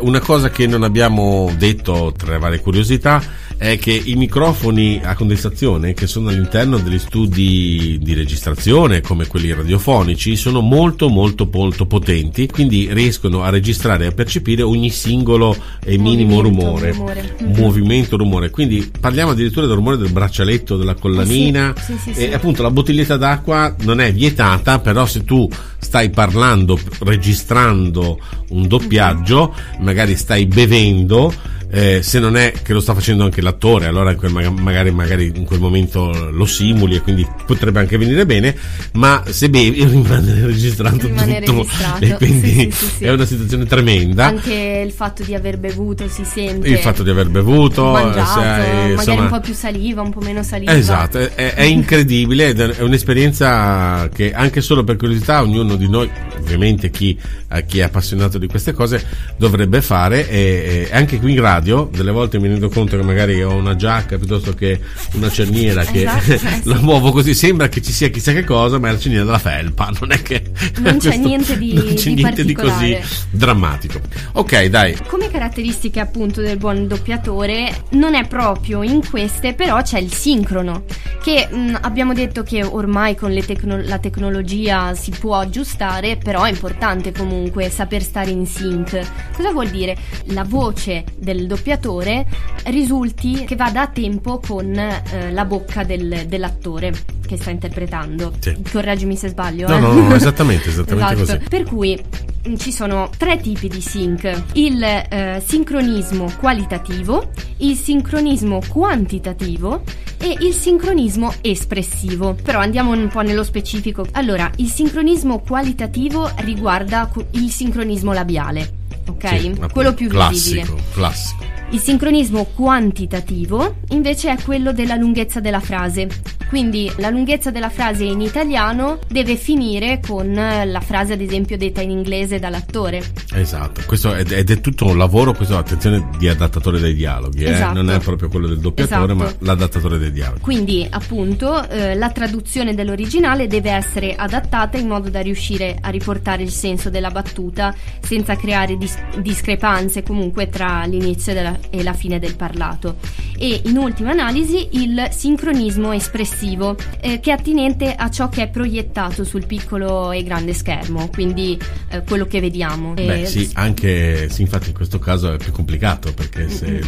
Una 0.00 0.20
cosa 0.20 0.50
che 0.50 0.66
non 0.66 0.84
abbiamo 0.84 1.52
detto 1.56 2.12
tra 2.16 2.32
le 2.32 2.38
varie 2.38 2.60
curiosità 2.60 3.20
è 3.58 3.76
che 3.76 3.90
i 3.90 4.14
microfoni 4.14 5.00
a 5.02 5.16
condensazione 5.16 5.92
che 5.92 6.06
sono 6.06 6.28
all'interno 6.28 6.78
degli 6.78 6.98
studi 6.98 7.98
di 8.00 8.14
registrazione 8.14 9.00
come 9.00 9.26
quelli 9.26 9.52
radiofonici 9.52 10.36
sono 10.36 10.60
molto 10.60 11.08
molto 11.08 11.48
molto 11.52 11.84
potenti 11.84 12.46
quindi 12.46 12.88
riescono 12.92 13.42
a 13.42 13.50
registrare 13.50 14.04
e 14.04 14.06
a 14.06 14.12
percepire 14.12 14.62
ogni 14.62 14.90
singolo 14.90 15.56
e 15.84 15.98
minimo 15.98 16.40
rumore, 16.40 16.92
rumore. 16.92 17.36
movimento 17.56 18.16
rumore. 18.16 18.50
Quindi 18.50 18.90
parliamo 19.00 19.32
addirittura 19.32 19.66
del 19.66 19.74
rumore 19.74 19.96
del 19.96 20.12
braccialetto 20.12 20.76
della 20.76 20.94
collanina 20.94 21.74
sì, 21.76 21.96
sì, 22.00 22.14
sì, 22.14 22.26
e 22.26 22.34
appunto 22.34 22.62
la 22.62 22.70
bottiglietta 22.70 23.16
d'acqua 23.16 23.74
non 23.80 24.00
è 24.00 24.12
vietata 24.12 24.78
però 24.78 25.04
se 25.04 25.24
tu 25.24 25.48
stai 25.78 26.10
parlando 26.10 26.78
registrando 27.00 28.20
un 28.50 28.68
doppiaggio 28.68 29.52
magari 29.80 30.14
stai 30.14 30.46
bevendo 30.46 31.56
eh, 31.70 32.02
se 32.02 32.18
non 32.18 32.36
è 32.36 32.52
che 32.62 32.72
lo 32.72 32.80
sta 32.80 32.94
facendo 32.94 33.24
anche 33.24 33.42
l'attore, 33.42 33.86
allora 33.86 34.16
magari, 34.58 34.90
magari, 34.90 35.32
in 35.34 35.44
quel 35.44 35.60
momento 35.60 36.30
lo 36.30 36.46
simuli 36.46 36.96
e 36.96 37.00
quindi 37.02 37.26
potrebbe 37.46 37.78
anche 37.78 37.98
venire 37.98 38.24
bene, 38.24 38.56
ma 38.92 39.22
se 39.26 39.50
bevi 39.50 39.84
rimane 39.84 40.46
registrato 40.46 41.06
rimane 41.06 41.42
tutto 41.42 41.62
registrato. 41.62 42.04
e 42.04 42.14
quindi 42.14 42.48
sì, 42.48 42.70
sì, 42.70 42.86
sì, 42.96 43.04
è 43.04 43.10
una 43.10 43.26
situazione 43.26 43.66
tremenda. 43.66 44.26
Anche 44.26 44.82
il 44.84 44.92
fatto 44.92 45.22
di 45.22 45.34
aver 45.34 45.58
bevuto 45.58 46.08
si 46.08 46.24
sente. 46.24 46.68
Il 46.68 46.78
fatto 46.78 47.02
di 47.02 47.10
aver 47.10 47.28
bevuto, 47.28 47.84
mangiato, 47.90 48.40
hai, 48.40 48.46
magari 48.46 48.92
insomma, 48.92 49.22
un 49.22 49.28
po' 49.28 49.40
più 49.40 49.54
saliva, 49.54 50.00
un 50.00 50.10
po' 50.10 50.20
meno 50.20 50.42
saliva. 50.42 50.74
Esatto, 50.74 51.18
è, 51.18 51.52
è 51.52 51.62
incredibile 51.64 52.48
ed 52.48 52.60
è 52.60 52.80
un'esperienza 52.80 54.08
che 54.12 54.32
anche 54.32 54.62
solo 54.62 54.84
per 54.84 54.96
curiosità 54.96 55.42
ognuno 55.42 55.76
di 55.76 55.88
noi, 55.88 56.10
ovviamente 56.38 56.88
chi, 56.88 57.18
chi 57.66 57.80
è 57.80 57.82
appassionato 57.82 58.38
di 58.38 58.46
queste 58.46 58.72
cose, 58.72 59.04
dovrebbe 59.36 59.82
fare 59.82 60.28
e, 60.30 60.88
e 60.90 60.96
anche 60.96 61.18
qui 61.18 61.30
in 61.30 61.36
grado 61.36 61.57
radio, 61.58 61.88
delle 61.92 62.10
volte 62.10 62.38
mi 62.38 62.48
rendo 62.48 62.68
conto 62.68 62.96
che 62.96 63.02
magari 63.02 63.42
ho 63.42 63.52
una 63.52 63.76
giacca 63.76 64.16
piuttosto 64.16 64.54
che 64.54 64.80
una 65.14 65.30
cerniera 65.30 65.84
che 65.84 66.02
esatto, 66.02 66.32
eh, 66.32 66.60
la 66.64 66.78
muovo 66.80 67.10
così, 67.10 67.34
sembra 67.34 67.68
che 67.68 67.82
ci 67.82 67.92
sia 67.92 68.08
chissà 68.08 68.32
che 68.32 68.44
cosa, 68.44 68.78
ma 68.78 68.88
è 68.88 68.92
la 68.92 68.98
cerniera 68.98 69.24
della 69.24 69.38
felpa, 69.38 69.90
non 70.00 70.12
è 70.12 70.22
che 70.22 70.50
non 70.78 70.98
c'è 70.98 71.16
niente 71.16 71.58
di, 71.58 71.74
non 71.74 71.94
c'è 71.94 72.10
di 72.10 72.14
niente 72.14 72.44
di 72.44 72.54
così 72.54 72.96
drammatico. 73.30 74.00
Ok, 74.32 74.64
dai. 74.66 74.96
Come 75.06 75.28
caratteristiche 75.30 76.00
appunto 76.00 76.40
del 76.40 76.56
buon 76.56 76.86
doppiatore 76.86 77.84
non 77.90 78.14
è 78.14 78.26
proprio 78.26 78.82
in 78.82 79.06
queste, 79.06 79.54
però 79.54 79.82
c'è 79.82 79.98
il 79.98 80.12
sincrono, 80.12 80.84
che 81.22 81.48
mh, 81.50 81.78
abbiamo 81.80 82.14
detto 82.14 82.42
che 82.42 82.62
ormai 82.62 83.16
con 83.16 83.36
tecno- 83.44 83.80
la 83.82 83.98
tecnologia 83.98 84.94
si 84.94 85.10
può 85.10 85.36
aggiustare, 85.36 86.16
però 86.16 86.44
è 86.44 86.50
importante 86.50 87.12
comunque 87.12 87.68
saper 87.68 88.02
stare 88.02 88.30
in 88.30 88.46
sync. 88.46 89.00
Cosa 89.34 89.50
vuol 89.50 89.68
dire? 89.68 89.96
La 90.26 90.44
voce 90.44 91.04
del 91.16 91.47
doppiatore 91.48 92.24
risulti 92.66 93.44
che 93.44 93.56
vada 93.56 93.82
a 93.82 93.86
tempo 93.88 94.38
con 94.38 94.72
eh, 94.76 95.32
la 95.32 95.44
bocca 95.44 95.82
del, 95.82 96.26
dell'attore 96.28 96.92
che 97.26 97.36
sta 97.36 97.50
interpretando. 97.50 98.32
Sì. 98.38 98.56
Correggimi 98.70 99.16
se 99.16 99.28
sbaglio. 99.28 99.68
No, 99.68 99.76
eh? 99.76 99.80
no, 99.80 99.92
no, 99.92 100.14
esattamente, 100.16 100.68
esattamente 100.68 101.22
esatto. 101.22 101.38
così. 101.38 101.48
Per 101.48 101.64
cui 101.64 102.04
mm, 102.48 102.54
ci 102.56 102.72
sono 102.72 103.10
tre 103.16 103.40
tipi 103.40 103.68
di 103.68 103.80
sync: 103.80 104.44
il 104.54 104.82
eh, 104.82 105.42
sincronismo 105.44 106.32
qualitativo, 106.38 107.30
il 107.58 107.76
sincronismo 107.76 108.60
quantitativo 108.68 109.82
e 110.18 110.36
il 110.40 110.52
sincronismo 110.52 111.32
espressivo. 111.40 112.36
Però 112.42 112.58
andiamo 112.58 112.92
un 112.92 113.08
po' 113.08 113.20
nello 113.20 113.44
specifico. 113.44 114.06
Allora, 114.12 114.50
il 114.56 114.68
sincronismo 114.68 115.40
qualitativo 115.40 116.30
riguarda 116.36 117.10
il 117.32 117.50
sincronismo 117.50 118.12
labiale, 118.12 118.77
ok? 119.10 119.38
Sì, 119.40 119.54
Quello 119.72 119.94
più 119.94 120.08
classico, 120.08 120.60
visibile. 120.60 120.82
Classico. 120.92 121.57
Il 121.70 121.80
sincronismo 121.80 122.44
quantitativo 122.54 123.76
invece 123.90 124.32
è 124.32 124.42
quello 124.42 124.72
della 124.72 124.94
lunghezza 124.96 125.38
della 125.40 125.60
frase. 125.60 126.08
Quindi 126.48 126.90
la 126.96 127.10
lunghezza 127.10 127.50
della 127.50 127.68
frase 127.68 128.04
in 128.04 128.22
italiano 128.22 129.00
deve 129.06 129.36
finire 129.36 130.00
con 130.00 130.32
la 130.32 130.80
frase 130.80 131.12
ad 131.12 131.20
esempio 131.20 131.58
detta 131.58 131.82
in 131.82 131.90
inglese 131.90 132.38
dall'attore. 132.38 133.02
Esatto, 133.34 133.82
questo 133.86 134.14
è, 134.14 134.20
ed 134.26 134.50
è 134.50 134.60
tutto 134.62 134.86
un 134.86 134.96
lavoro, 134.96 135.34
questo 135.34 135.58
attenzione 135.58 136.08
di 136.16 136.26
adattatore 136.26 136.80
dei 136.80 136.94
dialoghi, 136.94 137.44
eh? 137.44 137.50
Esatto. 137.50 137.74
non 137.74 137.90
è 137.90 137.98
proprio 138.00 138.30
quello 138.30 138.46
del 138.46 138.60
doppiatore, 138.60 139.12
Esatto. 139.12 139.36
ma 139.38 139.46
l'adattatore 139.46 139.98
dei 139.98 140.10
dialoghi. 140.10 140.40
Quindi 140.40 140.86
appunto 140.88 141.68
eh, 141.68 141.94
la 141.94 142.08
traduzione 142.12 142.74
dell'originale 142.74 143.46
deve 143.46 143.72
essere 143.72 144.14
adattata 144.14 144.78
in 144.78 144.88
modo 144.88 145.10
da 145.10 145.20
riuscire 145.20 145.76
a 145.78 145.90
riportare 145.90 146.42
il 146.42 146.50
senso 146.50 146.88
della 146.88 147.10
battuta 147.10 147.74
senza 148.00 148.36
creare 148.36 148.78
dis- 148.78 148.96
discrepanze 149.20 150.02
comunque 150.02 150.48
tra 150.48 150.84
l'inizio 150.86 151.34
della- 151.34 151.57
e 151.70 151.82
la 151.82 151.92
fine 151.92 152.18
del 152.18 152.36
parlato. 152.36 152.96
E 153.36 153.62
in 153.64 153.76
ultima 153.76 154.10
analisi 154.10 154.68
il 154.72 155.08
sincronismo 155.10 155.92
espressivo 155.92 156.76
eh, 157.00 157.20
che 157.20 157.30
è 157.30 157.34
attinente 157.34 157.94
a 157.94 158.10
ciò 158.10 158.28
che 158.28 158.44
è 158.44 158.48
proiettato 158.48 159.24
sul 159.24 159.46
piccolo 159.46 160.10
e 160.10 160.22
grande 160.22 160.52
schermo, 160.54 161.08
quindi 161.08 161.58
eh, 161.90 162.02
quello 162.02 162.26
che 162.26 162.40
vediamo. 162.40 162.94
Beh 162.94 163.22
E- 163.22 163.26
sì, 163.26 163.50
anche 163.54 164.28
sì, 164.28 164.42
infatti 164.42 164.68
in 164.68 164.74
questo 164.74 164.98
caso 164.98 165.32
è 165.32 165.36
più 165.36 165.52
complicato 165.52 166.12
perché 166.12 166.48
se 166.48 166.80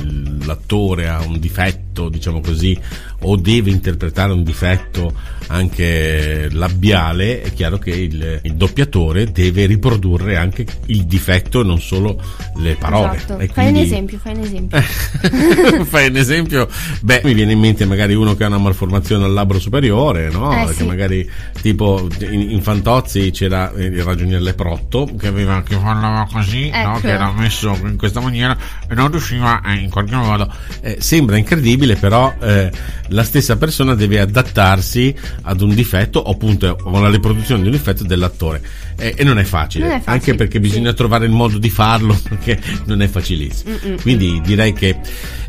l'attore 0.45 1.09
ha 1.09 1.21
un 1.21 1.39
difetto, 1.39 2.09
diciamo 2.09 2.41
così, 2.41 2.79
o 3.23 3.37
deve 3.37 3.71
interpretare 3.71 4.33
un 4.33 4.43
difetto 4.43 5.12
anche 5.49 6.49
labiale, 6.53 7.43
è 7.43 7.53
chiaro 7.53 7.79
che 7.79 7.91
il, 7.91 8.41
il 8.43 8.55
doppiatore 8.55 9.33
deve 9.33 9.67
riprodurre 9.67 10.37
anche 10.37 10.65
il 10.87 11.05
difetto 11.07 11.61
e 11.61 11.65
non 11.65 11.81
solo 11.81 12.21
le 12.57 12.77
parole. 12.77 13.17
Esatto. 13.17 13.39
E 13.39 13.49
Fai 13.49 13.67
un 13.67 13.73
quindi- 13.73 13.81
esempio, 13.81 14.19
fai 14.19 14.35
un 14.35 14.41
esempio. 14.43 14.81
Fai 15.85 16.09
un 16.09 16.17
esempio? 16.17 16.69
Beh, 17.00 17.23
mi 17.25 17.35
viene 17.35 17.53
in 17.53 17.59
mente 17.59 17.85
magari 17.85 18.15
uno 18.15 18.35
che 18.37 18.45
ha 18.45 18.47
una 18.47 18.59
malformazione 18.59 19.25
al 19.25 19.33
labbro 19.33 19.59
superiore, 19.59 20.31
no? 20.31 20.53
Eh, 20.53 20.65
Perché 20.67 20.75
sì. 20.83 20.85
magari 20.87 21.31
tipo 21.61 22.09
in, 22.21 22.50
in 22.50 22.62
Fantozzi 22.62 23.31
c'era 23.33 23.73
eh, 23.75 23.85
il 23.87 24.03
ragionier 24.03 24.41
Leprotto 24.41 25.09
che 25.19 25.27
aveva 25.27 25.62
che 25.62 25.77
parlava 25.77 26.29
così, 26.31 26.71
no? 26.71 26.91
Ecco. 26.93 27.00
Che 27.00 27.09
era 27.09 27.33
messo 27.33 27.77
in 27.85 27.97
questa 27.97 28.21
maniera 28.21 28.57
e 28.89 28.95
non 28.95 29.11
riusciva 29.11 29.61
eh, 29.67 29.75
in 29.75 29.91
qualche 29.91 30.15
modo. 30.15 30.49
eh, 30.81 30.97
sembra 31.00 31.37
incredibile, 31.37 31.97
però 31.97 32.33
eh, 32.41 32.71
la 33.11 33.23
stessa 33.25 33.57
persona 33.57 33.95
deve 33.95 34.21
adattarsi 34.21 35.14
ad 35.43 35.61
un 35.61 35.75
difetto 35.75 36.19
o 36.21 36.31
appunto 36.33 36.76
alla 36.85 37.11
riproduzione 37.11 37.61
di 37.62 37.67
un 37.69 37.73
difetto 37.75 38.05
dell'attore. 38.05 38.61
Eh, 38.97 39.14
e 39.17 39.25
non 39.25 39.38
è 39.38 39.45
facile, 39.45 39.85
Non 39.87 39.95
è 39.95 39.99
facile, 39.99 40.12
anche 40.14 40.35
perché 40.35 40.55
sì. 40.55 40.61
bisogna 40.61 40.93
trovare 40.93 41.25
il 41.26 41.31
modo 41.33 41.59
di 41.59 41.71
farlo 41.71 42.19
perché 42.29 42.59
non 42.85 43.02
è 43.02 43.09
facilissimo. 43.09 43.76
Quindi 44.02 44.40
direi 44.45 44.73
che 44.73 44.97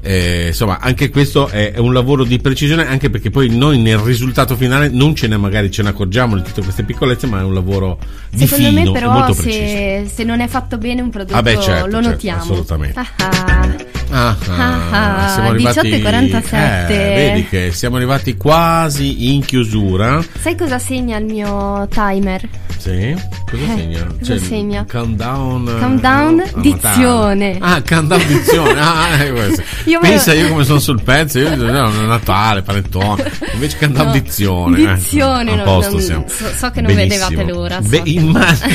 eh, 0.02 0.48
insomma 0.48 0.80
anche 0.80 1.10
questo 1.10 1.48
è, 1.48 1.72
è 1.74 1.78
un 1.80 1.94
lavoro 1.94 2.24
di 2.24 2.40
precisione 2.40 2.88
anche 2.88 3.10
perché 3.10 3.30
poi 3.30 3.50
noi 3.50 3.78
nel 3.78 3.98
risultato 4.00 4.56
finale 4.56 4.90
non 4.90 5.16
ce 5.16 5.28
ne 5.28 5.38
magari 5.38 5.70
ce 5.70 5.84
ne 5.84 5.90
accorgiamo 5.90 6.36
di 6.36 6.42
tutte 6.44 6.62
queste 6.62 6.84
piccolezze 6.84 7.28
ma 7.28 7.40
è 7.40 7.44
un 7.44 7.54
lavoro 7.54 8.00
di 8.30 8.48
Secondo 8.48 8.70
fino 8.70 8.82
me 8.82 8.90
e 8.90 8.92
però 8.92 9.34
se, 9.34 10.10
se 10.12 10.24
non 10.24 10.40
è 10.40 10.48
fatto 10.48 10.78
bene 10.78 11.02
un 11.02 11.10
prodotto 11.10 11.36
Ah, 11.38 11.42
beh, 11.42 11.60
certo, 11.62 11.86
lo 11.86 11.92
certo, 11.94 12.10
notiamo. 12.10 12.42
assolutamente. 12.42 13.00
Ah, 13.00 13.08
ah. 13.18 13.70
Ah, 14.14 14.36
Ah, 14.92 15.30
siamo 15.34 15.50
arrivati 15.50 15.90
18:47. 15.90 16.90
eh, 16.90 17.14
vedi 17.16 17.48
che 17.52 17.74
siamo 17.74 17.98
arrivati 17.98 18.38
quasi 18.38 19.36
in 19.36 19.44
chiusura. 19.44 20.24
Sai 20.40 20.56
cosa 20.56 20.80
segna 20.80 21.18
il 21.18 21.26
mio 21.26 21.86
timer? 21.90 22.48
Sì, 22.82 23.16
cosa 23.48 23.64
Eh, 23.64 23.76
segna? 23.78 24.08
cosa 24.18 24.38
segna? 24.40 24.86
Countdown. 24.90 25.68
eh, 25.68 25.80
Countdown, 25.80 26.36
Natale. 26.38 26.62
dizione. 26.62 27.58
Ah, 27.60 27.82
countdown 27.88 28.26
dizione. 28.26 28.80
Ah, 28.82 29.18
eh. 29.24 29.54
Io 29.86 30.00
Pensa 30.00 30.34
io 30.34 30.50
come 30.50 30.64
sono 30.64 30.80
sul 30.80 31.00
pezzo, 31.04 31.38
io 31.38 31.56
no, 31.56 31.90
Natale, 32.08 32.64
panettone. 32.64 33.32
Invece 33.54 33.78
countdown 33.78 34.08
No, 34.08 34.12
dizione. 34.14 34.82
eh. 34.82 34.96
dizione, 34.96 35.52
a 35.52 35.56
no, 35.58 35.64
posto 35.64 35.92
non- 35.92 36.02
siamo. 36.02 36.26
so- 36.28 36.52
so 36.58 36.72
che 36.72 36.82
non 36.82 36.96
Benissimo. 36.96 37.28
vedevate 37.30 37.52
l'ora, 37.52 37.82
so 37.84 37.90
che- 37.90 38.02
immagino. 38.10 38.70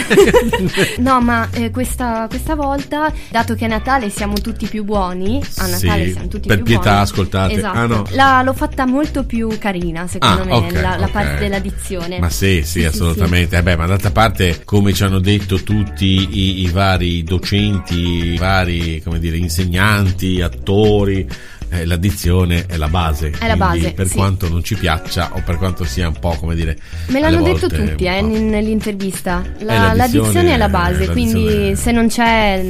No, 0.99 1.21
ma 1.21 1.49
eh, 1.51 1.71
questa, 1.73 2.27
questa 2.29 2.55
volta, 2.55 3.13
dato 3.31 3.55
che 3.55 3.65
a 3.65 3.69
Natale 3.69 4.09
siamo 4.11 4.35
tutti 4.35 4.67
più 4.67 4.85
buoni, 4.85 5.43
a 5.57 5.67
Natale 5.67 6.05
Sì, 6.07 6.13
siamo 6.13 6.29
tutti 6.29 6.47
per 6.47 6.57
più 6.59 6.65
pietà, 6.67 6.83
buoni. 6.91 7.01
ascoltate. 7.03 7.55
Esatto. 7.55 7.77
Ah, 7.79 7.87
no. 7.87 8.05
La- 8.11 8.43
l'ho 8.43 8.53
fatta 8.55 8.87
molto 8.87 9.25
più 9.25 9.57
carina, 9.59 10.07
secondo 10.07 10.43
Ah, 10.43 10.45
me, 10.45 10.53
ok, 10.53 10.73
la, 10.75 10.97
la 10.97 11.07
ok. 11.07 11.11
parte 11.11 11.37
della 11.39 11.59
dizione. 11.59 12.19
Ma 12.21 12.31
sì, 12.31 12.63
sì, 12.65 12.85
assolutamente. 12.85 13.57
Eh 13.57 13.63
beh, 13.63 13.77
ma 13.77 13.87
d'altra 13.97 14.11
parte, 14.11 14.63
come 14.65 14.93
ci 14.93 15.03
hanno 15.05 15.21
detto 15.21 15.63
tutti 15.63 16.29
i, 16.31 16.61
i 16.63 16.69
vari 16.69 17.23
docenti, 17.23 18.33
i 18.33 18.37
vari, 18.37 19.03
dire, 19.19 19.39
insegnanti, 19.39 20.43
attori, 20.43 21.27
eh, 21.71 21.85
l'addizione 21.85 22.65
è 22.67 22.77
la 22.77 22.89
base. 22.89 23.33
È 23.39 23.47
la 23.47 23.57
base, 23.57 23.93
Per 23.93 24.07
sì. 24.07 24.15
quanto 24.15 24.49
non 24.49 24.63
ci 24.63 24.75
piaccia 24.75 25.31
o 25.35 25.43
per 25.45 25.57
quanto 25.57 25.85
sia 25.85 26.09
un 26.09 26.19
po', 26.19 26.37
come 26.39 26.55
dire... 26.55 26.77
Me 27.09 27.21
l'hanno 27.21 27.43
detto 27.43 27.67
volte 27.69 27.89
tutti 27.91 28.05
eh, 28.05 28.19
in- 28.19 28.49
nell'intervista. 28.49 29.43
La, 29.61 29.93
l'addizione- 29.93 29.95
l'addizione 29.97 30.55
è 30.55 30.57
la 30.57 30.69
base, 30.69 31.07
l'addizione- 31.07 31.45
quindi 31.45 31.77
se 31.77 31.93
non 31.93 32.09
c'è 32.09 32.65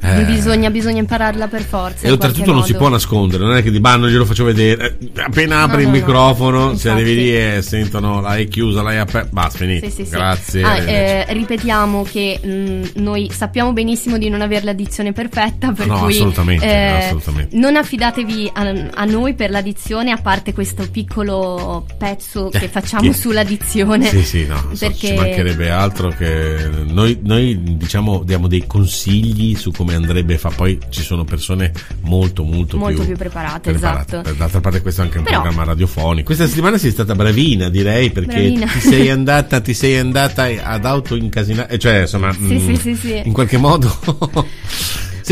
Eh. 0.00 0.24
bisogna, 0.26 0.70
bisogna 0.70 1.00
impararla 1.00 1.48
per 1.48 1.62
forza. 1.62 2.06
E 2.06 2.10
oltretutto 2.12 2.52
non 2.52 2.62
si 2.64 2.74
può 2.74 2.88
nascondere, 2.88 3.42
non 3.44 3.56
è 3.56 3.62
che 3.64 3.70
di 3.72 3.80
bah 3.80 3.96
non 3.96 4.08
glielo 4.08 4.24
faccio 4.24 4.44
vedere. 4.44 4.96
Eh, 5.00 5.20
Appena 5.22 5.62
apri 5.62 5.76
No, 5.76 5.80
il 5.82 5.86
no, 5.88 5.92
no. 5.92 5.98
microfono, 5.98 6.66
se 6.76 6.88
Infatti. 6.88 6.88
arrivi 6.88 7.14
lì 7.16 7.36
e 7.36 7.62
sentono 7.62 8.20
l'hai 8.20 8.46
chiusa, 8.46 8.82
l'hai 8.82 8.98
aperta, 8.98 9.28
basta, 9.32 9.58
finito. 9.58 9.86
Sì, 9.86 9.92
sì, 9.92 10.04
sì. 10.04 10.10
Grazie. 10.10 10.62
Ah, 10.62 10.70
arrivederci. 10.72 11.30
eh, 11.30 11.32
ripetiamo 11.34 12.02
che 12.04 12.40
mh, 12.42 13.00
noi 13.02 13.28
sappiamo 13.34 13.72
benissimo 13.72 14.18
di 14.18 14.28
non 14.28 14.40
avere 14.40 14.64
la 14.64 14.72
dizione 14.72 15.12
perfetta, 15.12 15.72
per 15.72 15.86
No, 15.88 15.98
cui 15.98 16.12
assolutamente, 16.14 16.64
eh, 16.64 16.86
assolutamente. 17.06 17.56
non 17.56 17.74
affidatevi 17.76 18.37
a, 18.52 18.88
a 18.94 19.04
noi 19.04 19.34
per 19.34 19.50
la 19.50 19.60
dizione, 19.62 20.10
a 20.10 20.16
parte 20.18 20.52
questo 20.52 20.86
piccolo 20.90 21.86
pezzo 21.98 22.48
che 22.50 22.64
Eh, 22.64 22.68
facciamo 22.68 23.10
che- 23.10 23.14
sulla 23.16 23.42
dizione. 23.44 24.06
Sì, 24.08 24.22
sì, 24.22 24.46
no, 24.46 24.56
so- 24.72 24.86
perché 24.86 25.06
ci 25.08 25.14
mancherebbe 25.14 25.70
altro 25.70 26.08
che 26.10 26.68
noi, 26.86 27.18
noi 27.22 27.76
diciamo 27.76 28.22
diamo 28.24 28.46
dei 28.46 28.66
consigli 28.66 29.56
su 29.56 29.70
come 29.70 29.94
andrebbe 29.94 30.36
fa 30.38 30.50
poi 30.50 30.78
ci 30.90 31.02
sono 31.02 31.24
persone 31.24 31.72
molto 32.02 32.42
molto, 32.44 32.76
Molto 32.76 33.04
più 33.04 33.16
preparate, 33.16 33.70
esatto. 33.70 34.22
D'altra 34.36 34.60
parte 34.60 34.80
questo 34.82 35.00
è 35.00 35.04
anche 35.04 35.18
un 35.18 35.24
Però- 35.24 35.40
programma 35.40 35.64
radiofonico. 35.64 36.26
Questa 36.26 36.46
settimana 36.46 36.78
sei 36.78 36.90
stata 36.90 37.14
bravina, 37.14 37.68
direi, 37.68 38.10
perché 38.10 38.34
Bravina. 38.50 38.66
ti 38.66 38.80
sei 38.80 39.10
andata 39.10 39.60
ti 39.60 39.74
sei 39.74 39.96
andata 39.98 40.44
ad 40.44 40.84
autoincasinare, 40.84 41.78
cioè 41.78 42.00
insomma, 42.02 42.32
Sì, 42.32 42.40
mm, 42.54 42.58
sì, 42.58 42.76
sì, 42.76 42.94
sì. 42.94 43.22
in 43.24 43.32
qualche 43.32 43.56
modo 43.56 43.88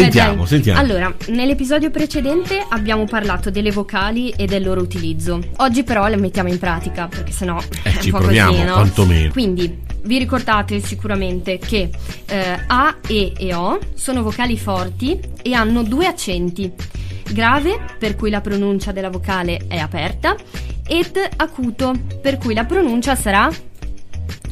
Sentiamo, 0.02 0.30
Beh, 0.30 0.37
dai. 0.38 0.46
sentiamo. 0.46 0.78
Allora, 0.80 1.14
nell'episodio 1.28 1.90
precedente 1.90 2.64
abbiamo 2.68 3.04
parlato 3.06 3.50
delle 3.50 3.70
vocali 3.70 4.30
e 4.30 4.46
del 4.46 4.62
loro 4.62 4.80
utilizzo. 4.82 5.40
Oggi 5.56 5.82
però 5.85 6.06
le 6.06 6.16
mettiamo 6.16 6.48
in 6.48 6.59
pratica, 6.59 7.06
perché 7.09 7.32
sennò 7.32 7.59
Eh, 7.59 7.90
è 7.90 7.94
un 7.94 8.00
ci 8.02 8.11
po' 8.11 8.18
proviamo, 8.18 8.50
così, 8.52 8.62
no? 8.64 8.72
quantomeno. 8.74 9.32
Quindi, 9.32 9.78
vi 10.02 10.18
ricordate 10.18 10.80
sicuramente 10.80 11.59
che 11.59 11.90
eh, 12.26 12.59
A, 12.66 12.96
E 13.06 13.32
e 13.37 13.54
O 13.54 13.78
sono 13.94 14.22
vocali 14.22 14.56
forti 14.59 15.18
e 15.42 15.54
hanno 15.54 15.82
due 15.82 16.06
accenti. 16.06 16.70
Grave, 17.32 17.78
per 17.98 18.14
cui 18.14 18.30
la 18.30 18.40
pronuncia 18.40 18.92
della 18.92 19.11
vocale 19.11 19.64
è 19.66 19.78
aperta, 19.78 20.37
ed 20.87 21.18
acuto, 21.37 21.92
per 22.20 22.38
cui 22.38 22.54
la 22.54 22.64
pronuncia 22.64 23.14
sarà... 23.16 23.50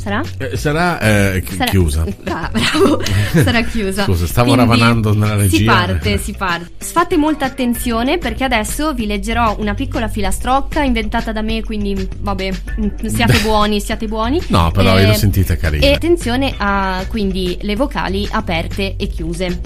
Sarà? 0.05 0.23
Eh, 0.37 0.57
sarà, 0.59 1.01
eh, 1.01 1.43
chi- 1.43 1.55
Sarà- 1.57 1.71
chiusa. 1.71 2.05
Bra- 2.23 2.51
bravo, 2.53 3.03
sarà 3.43 3.63
chiusa. 3.63 4.05
Scusa, 4.05 4.27
stavo 4.27 4.53
Quindi 4.53 4.71
ravanando 4.71 5.15
nella 5.15 5.35
regia. 5.37 5.57
Si 5.57 5.65
parte, 5.65 6.19
si 6.19 6.33
parte. 6.33 6.85
Fate 6.85 7.17
molta 7.17 7.47
attenzione 7.47 8.19
perché 8.19 8.45
adesso 8.45 8.93
vi 8.93 9.07
leggerò 9.07 9.57
una 9.59 9.73
piccola 9.73 10.07
filastrocca 10.09 10.83
inventata 10.83 11.33
da 11.33 11.41
me, 11.41 11.63
quindi 11.65 12.07
vabbè, 12.21 12.51
mm, 12.81 13.07
siate 13.07 13.39
buoni, 13.39 13.81
siate 13.81 14.07
buoni. 14.07 14.43
No, 14.49 14.71
però 14.73 14.99
Eh, 14.99 15.03
io 15.03 15.07
l'ho 15.09 15.15
sentita 15.15 15.57
carina. 15.57 15.87
E 15.87 15.93
attenzione 15.93 16.53
a 16.59 17.03
quindi 17.09 17.57
le 17.63 17.75
vocali 17.75 18.29
aperte 18.31 18.97
e 18.99 19.07
chiuse. 19.07 19.61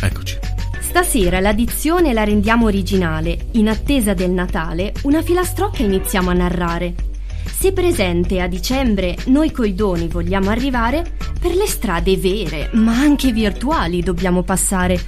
Eccoci. 0.00 0.38
Stasera 0.78 1.40
la 1.40 1.52
dizione 1.52 2.12
la 2.12 2.22
rendiamo 2.22 2.66
originale. 2.66 3.36
In 3.52 3.68
attesa 3.68 4.14
del 4.14 4.30
Natale, 4.30 4.94
una 5.02 5.20
filastrocca 5.20 5.82
iniziamo 5.82 6.30
a 6.30 6.34
narrare. 6.34 6.94
Se 7.50 7.72
presente 7.72 8.40
a 8.40 8.46
dicembre 8.46 9.16
noi 9.26 9.50
coi 9.50 9.74
doni 9.74 10.08
vogliamo 10.08 10.50
arrivare, 10.50 11.04
per 11.40 11.54
le 11.54 11.66
strade 11.66 12.16
vere, 12.16 12.70
ma 12.72 12.98
anche 12.98 13.32
virtuali 13.32 14.02
dobbiamo 14.02 14.42
passare. 14.42 14.98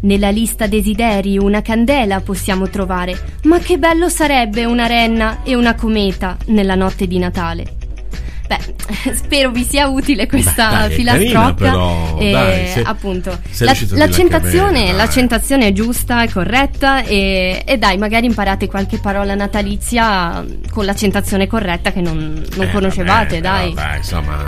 Nella 0.00 0.30
lista 0.30 0.66
desideri 0.66 1.38
una 1.38 1.60
candela 1.60 2.20
possiamo 2.20 2.68
trovare, 2.68 3.38
ma 3.44 3.58
che 3.58 3.78
bello 3.78 4.08
sarebbe 4.08 4.64
una 4.64 4.86
renna 4.86 5.42
e 5.42 5.54
una 5.54 5.74
cometa 5.74 6.36
nella 6.46 6.76
notte 6.76 7.06
di 7.06 7.18
Natale. 7.18 7.77
Beh, 8.48 8.58
spero 9.14 9.50
vi 9.50 9.62
sia 9.62 9.88
utile 9.88 10.26
questa 10.26 10.86
Beh, 10.88 10.94
filastrocca. 10.94 11.52
però, 11.52 12.16
e 12.18 12.30
dai, 12.30 12.66
se- 12.68 12.82
appunto, 12.82 13.38
la- 13.58 13.76
l'accentazione, 13.90 14.80
bene, 14.84 14.92
l'accentazione 14.92 15.66
è 15.66 15.72
giusta, 15.72 16.22
è 16.22 16.30
corretta 16.30 17.02
e, 17.02 17.62
e 17.66 17.76
dai, 17.76 17.98
magari 17.98 18.24
imparate 18.26 18.66
qualche 18.66 18.98
parola 18.98 19.34
natalizia 19.34 20.42
con 20.70 20.84
l'accentazione 20.86 21.46
corretta 21.46 21.92
che 21.92 22.00
non, 22.00 22.42
non 22.56 22.66
Eh, 22.66 22.70
conoscevate, 22.72 23.40
vabbè, 23.40 23.64
dai. 23.64 23.74
dai, 23.74 23.96
insomma, 23.98 24.46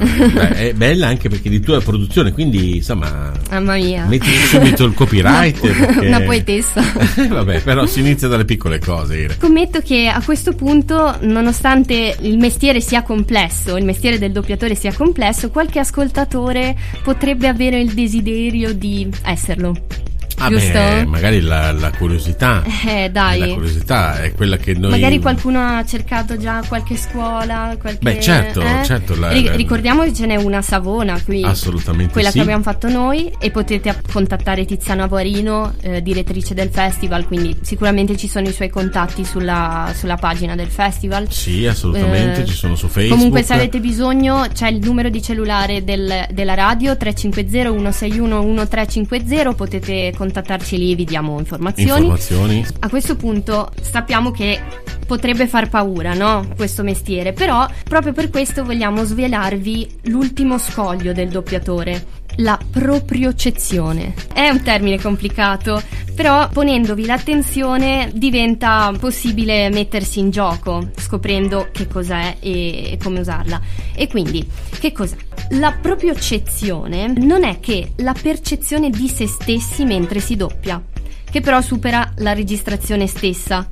è 0.55 0.73
bella 0.73 1.09
anche 1.09 1.29
perché 1.29 1.51
di 1.51 1.61
tua 1.61 1.81
produzione, 1.83 2.33
quindi 2.33 2.77
insomma, 2.77 3.33
Mamma 3.51 3.75
mia. 3.75 4.05
metti 4.07 4.31
subito 4.47 4.85
il 4.85 4.95
copyright. 4.95 5.61
Una, 5.63 5.75
perché- 5.87 6.07
una 6.07 6.21
poetessa. 6.23 6.83
vabbè, 7.29 7.61
però 7.61 7.85
si 7.85 8.01
inizia 8.01 8.29
dalle 8.29 8.47
piccole 8.47 8.79
cose. 8.79 9.37
Scommetto 9.39 9.81
che 9.81 10.09
a 10.09 10.23
questo 10.25 10.55
punto, 10.55 11.17
nonostante 11.21 12.17
il 12.21 12.39
mestiere 12.39 12.81
sia 12.81 13.03
complesso, 13.03 13.77
il 13.77 13.85
mestiere 13.91 14.19
del 14.19 14.31
doppiatore 14.31 14.77
sia 14.77 14.93
complesso, 14.93 15.51
qualche 15.51 15.81
ascoltatore 15.81 16.77
potrebbe 17.03 17.49
avere 17.49 17.81
il 17.81 17.93
desiderio 17.93 18.73
di 18.73 19.11
esserlo. 19.25 20.10
Ah, 20.43 20.49
Giusto? 20.49 20.73
beh, 20.73 21.05
magari 21.07 21.41
la, 21.41 21.71
la 21.73 21.91
curiosità. 21.93 22.63
Eh, 22.87 23.11
dai. 23.11 23.39
La 23.41 23.49
curiosità 23.49 24.23
è 24.23 24.33
quella 24.33 24.57
che 24.57 24.73
noi. 24.75 24.91
Magari 24.91 25.19
qualcuno 25.21 25.61
ha 25.61 25.85
cercato 25.85 26.37
già 26.39 26.63
qualche 26.67 26.97
scuola, 26.97 27.77
qualche... 27.79 27.99
Beh, 28.03 28.21
certo, 28.21 28.63
eh? 28.63 28.83
certo, 28.85 29.19
la- 29.19 29.31
Ri- 29.33 29.51
ricordiamo 29.57 30.03
che 30.03 30.15
ce 30.15 30.27
n'è 30.27 30.37
una 30.37 30.63
Savona 30.63 31.21
qui. 31.23 31.45
Assolutamente 31.45 32.13
Quella 32.13 32.31
sì. 32.31 32.37
che 32.39 32.43
abbiamo 32.43 32.63
fatto 32.63 32.89
noi 32.89 33.31
e 33.39 33.51
potete 33.51 33.95
contattare 34.13 34.65
Tiziana 34.65 35.07
Guarino, 35.07 35.75
eh, 35.83 36.03
direttrice 36.03 36.55
del 36.55 36.71
festival, 36.71 37.27
quindi 37.27 37.57
sicuramente 37.61 38.17
ci 38.17 38.27
sono 38.29 38.49
i 38.49 38.53
suoi 38.53 38.71
contatti 38.71 39.25
sulla, 39.25 39.93
sulla 39.95 40.17
pagina 40.17 40.55
del 40.55 40.69
festival. 40.69 41.31
Sì, 41.31 41.67
assolutamente, 41.67 42.43
Eh, 42.43 42.47
ci 42.47 42.55
sono 42.55 42.77
su 42.77 42.87
Facebook. 42.89 43.17
Comunque 43.19 43.43
se 43.43 43.53
avete 43.55 43.79
bisogno 43.81 44.47
c'è 44.53 44.69
il 44.69 44.79
numero 44.83 45.09
di 45.11 45.23
cellulare 45.23 45.85
del- 45.85 46.27
della 46.31 46.55
radio 46.55 46.97
350 46.97 47.39
161 47.71 48.43
1350, 48.43 49.55
potete 49.55 50.13
contattarci 50.31 50.79
lì, 50.79 50.95
vi 50.95 51.05
diamo 51.05 51.39
informazioni. 51.39 52.03
informazioni. 52.03 52.65
A 52.81 52.89
questo 52.89 53.17
punto 53.17 53.71
sappiamo 53.81 54.31
che 54.31 54.61
potrebbe 55.07 55.49
far 55.49 55.69
paura, 55.69 56.15
no? 56.15 56.47
Questo 56.55 56.85
mestiere, 56.85 57.33
però 57.33 57.67
proprio 57.83 58.13
per 58.13 58.31
questo 58.31 58.65
vogliamo 58.65 59.03
svelarvi 59.03 59.99
l'ultimo 60.05 60.57
scoglio 60.57 61.13
del 61.13 61.29
doppiatore, 61.29 62.07
la 62.41 62.59
propriocezione. 62.71 64.15
È 64.33 64.49
un 64.49 64.63
termine 64.63 65.01
complicato, 65.01 65.83
però 66.15 66.49
ponendovi 66.49 67.07
l'attenzione 67.07 68.11
diventa 68.15 68.93
possibile 68.99 69.71
mettersi 69.71 70.19
in 70.19 70.31
gioco, 70.31 70.91
scoprendo 70.97 71.69
che 71.73 71.87
cos'è 71.87 72.37
e 72.41 72.99
come 73.03 73.21
usarla. 73.21 73.61
E 73.95 74.09
quindi, 74.09 74.47
che 74.79 74.93
cos'è? 74.93 75.17
La 75.51 75.73
propriocezione 75.73 77.13
non 77.17 77.45
è 77.45 77.61
che 77.61 77.93
la 77.97 78.15
percezione 78.21 78.91
di 78.91 79.09
se 79.09 79.27
stessi 79.27 79.85
mentre 79.85 80.21
si 80.21 80.37
doppia 80.37 80.83
che 81.31 81.41
però 81.41 81.61
supera 81.61 82.13
la 82.17 82.33
registrazione 82.33 83.07
stessa. 83.07 83.69